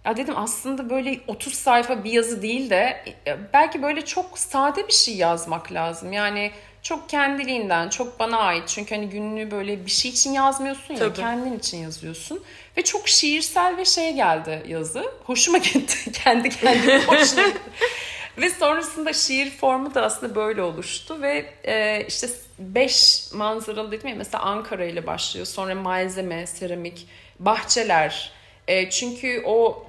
ya 0.05 0.17
dedim 0.17 0.35
aslında 0.37 0.91
böyle 0.91 1.21
30 1.27 1.55
sayfa 1.55 2.05
bir 2.05 2.13
yazı 2.13 2.43
değil 2.43 2.71
de 2.71 3.05
e, 3.27 3.37
belki 3.53 3.83
böyle 3.83 4.05
çok 4.05 4.39
sade 4.39 4.89
bir 4.89 4.93
şey 4.93 5.17
yazmak 5.17 5.73
lazım. 5.73 6.13
Yani 6.13 6.51
çok 6.83 7.09
kendiliğinden, 7.09 7.89
çok 7.89 8.19
bana 8.21 8.39
ait. 8.39 8.69
Çünkü 8.69 8.95
hani 8.95 9.09
günlüğü 9.09 9.51
böyle 9.51 9.87
bir 9.87 9.91
şey 9.91 10.11
için 10.11 10.33
yazmıyorsun 10.33 10.95
ya, 10.95 11.01
Tabii. 11.01 11.17
kendin 11.17 11.59
için 11.59 11.79
yazıyorsun. 11.79 12.43
Ve 12.77 12.85
çok 12.85 13.09
şiirsel 13.09 13.77
ve 13.77 13.85
şey 13.85 14.13
geldi 14.13 14.63
yazı. 14.69 15.13
Hoşuma 15.25 15.59
gitti. 15.59 16.13
Kendi 16.25 16.49
kendime 16.49 16.99
hoşuma 16.99 17.43
gitti. 17.43 17.61
Ve 18.39 18.51
sonrasında 18.51 19.13
şiir 19.13 19.51
formu 19.51 19.95
da 19.95 20.03
aslında 20.03 20.35
böyle 20.35 20.63
oluştu 20.63 21.23
ve 21.23 21.53
e, 21.65 22.05
işte 22.09 22.29
beş 22.59 23.23
manzaralı 23.33 23.93
dedim 23.93 24.09
ya 24.09 24.15
mesela 24.15 24.45
Ankara 24.45 24.85
ile 24.85 25.07
başlıyor. 25.07 25.47
Sonra 25.47 25.75
malzeme, 25.75 26.47
seramik, 26.47 27.07
bahçeler. 27.39 28.33
E, 28.69 28.91
çünkü 28.91 29.43
o 29.47 29.87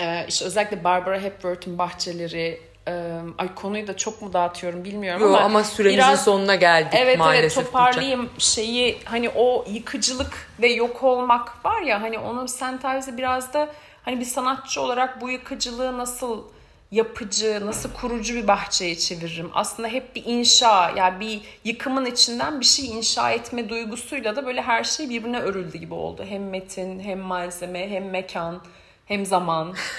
e, 0.00 0.24
işte 0.28 0.44
özellikle 0.44 0.84
Barbara 0.84 1.20
Hepworth'un 1.20 1.78
bahçeleri 1.78 2.60
e, 2.88 3.20
ay 3.38 3.54
konuyu 3.54 3.86
da 3.86 3.96
çok 3.96 4.22
mu 4.22 4.32
dağıtıyorum 4.32 4.84
bilmiyorum 4.84 5.22
Yo, 5.22 5.28
ama 5.28 5.40
ama 5.40 5.64
süremizin 5.64 5.98
biraz- 5.98 6.24
sonuna 6.24 6.54
geldik 6.54 6.92
Evet 6.96 7.18
maalesef. 7.18 7.58
evet 7.58 7.66
toparlayayım 7.66 8.30
şeyi 8.38 8.98
hani 9.04 9.30
o 9.30 9.64
yıkıcılık 9.68 10.48
ve 10.62 10.68
yok 10.68 11.02
olmak 11.02 11.64
var 11.64 11.82
ya 11.82 12.02
hani 12.02 12.18
onu 12.18 12.48
St. 12.48 12.62
Ives'e 12.84 13.16
biraz 13.16 13.52
da 13.54 13.68
hani 14.02 14.20
bir 14.20 14.24
sanatçı 14.24 14.80
olarak 14.80 15.20
bu 15.20 15.30
yıkıcılığı 15.30 15.98
nasıl 15.98 16.42
yapıcı, 16.90 17.66
nasıl 17.66 17.92
kurucu 17.92 18.34
bir 18.34 18.48
bahçeye 18.48 18.94
çeviririm. 18.98 19.50
Aslında 19.54 19.88
hep 19.88 20.16
bir 20.16 20.22
inşa, 20.26 20.92
yani 20.96 21.20
bir 21.20 21.40
yıkımın 21.64 22.06
içinden 22.06 22.60
bir 22.60 22.64
şey 22.64 22.86
inşa 22.86 23.30
etme 23.30 23.68
duygusuyla 23.68 24.36
da 24.36 24.46
böyle 24.46 24.62
her 24.62 24.84
şey 24.84 25.08
birbirine 25.10 25.40
örüldü 25.40 25.78
gibi 25.78 25.94
oldu. 25.94 26.24
Hem 26.28 26.48
metin, 26.50 27.00
hem 27.00 27.18
malzeme, 27.18 27.90
hem 27.90 28.10
mekan, 28.10 28.60
hem 29.08 29.26
zaman. 29.26 29.74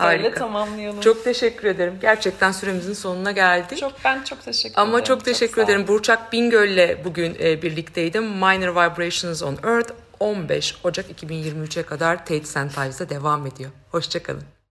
Böyle 0.00 0.22
Harika. 0.22 0.38
tamamlayalım. 0.38 1.00
Çok, 1.00 1.14
Çok 1.14 1.24
teşekkür 1.24 1.68
ederim. 1.68 1.94
Gerçekten 2.00 2.52
süremizin 2.52 2.92
sonuna 2.92 3.32
geldik. 3.32 3.84
ben 4.04 4.22
çok 4.22 4.44
teşekkür 4.44 4.74
ederim. 4.74 4.88
Ama 4.88 5.04
çok 5.04 5.24
teşekkür 5.24 5.62
ol. 5.62 5.64
ederim. 5.64 5.88
Burçak 5.88 6.32
Bingöl'le 6.32 7.04
bugün 7.04 7.36
e, 7.40 7.62
birlikteydim. 7.62 8.24
Minor 8.24 8.70
Vibrations 8.70 9.42
on 9.42 9.58
Earth 9.64 9.92
15 10.20 10.74
Ocak 10.84 11.22
2023'e 11.22 11.82
kadar 11.82 12.18
Tate. 12.18 12.36
Ives'da 12.36 13.08
devam 13.08 13.46
ediyor. 13.46 13.70
Hoşçakalın. 13.90 14.53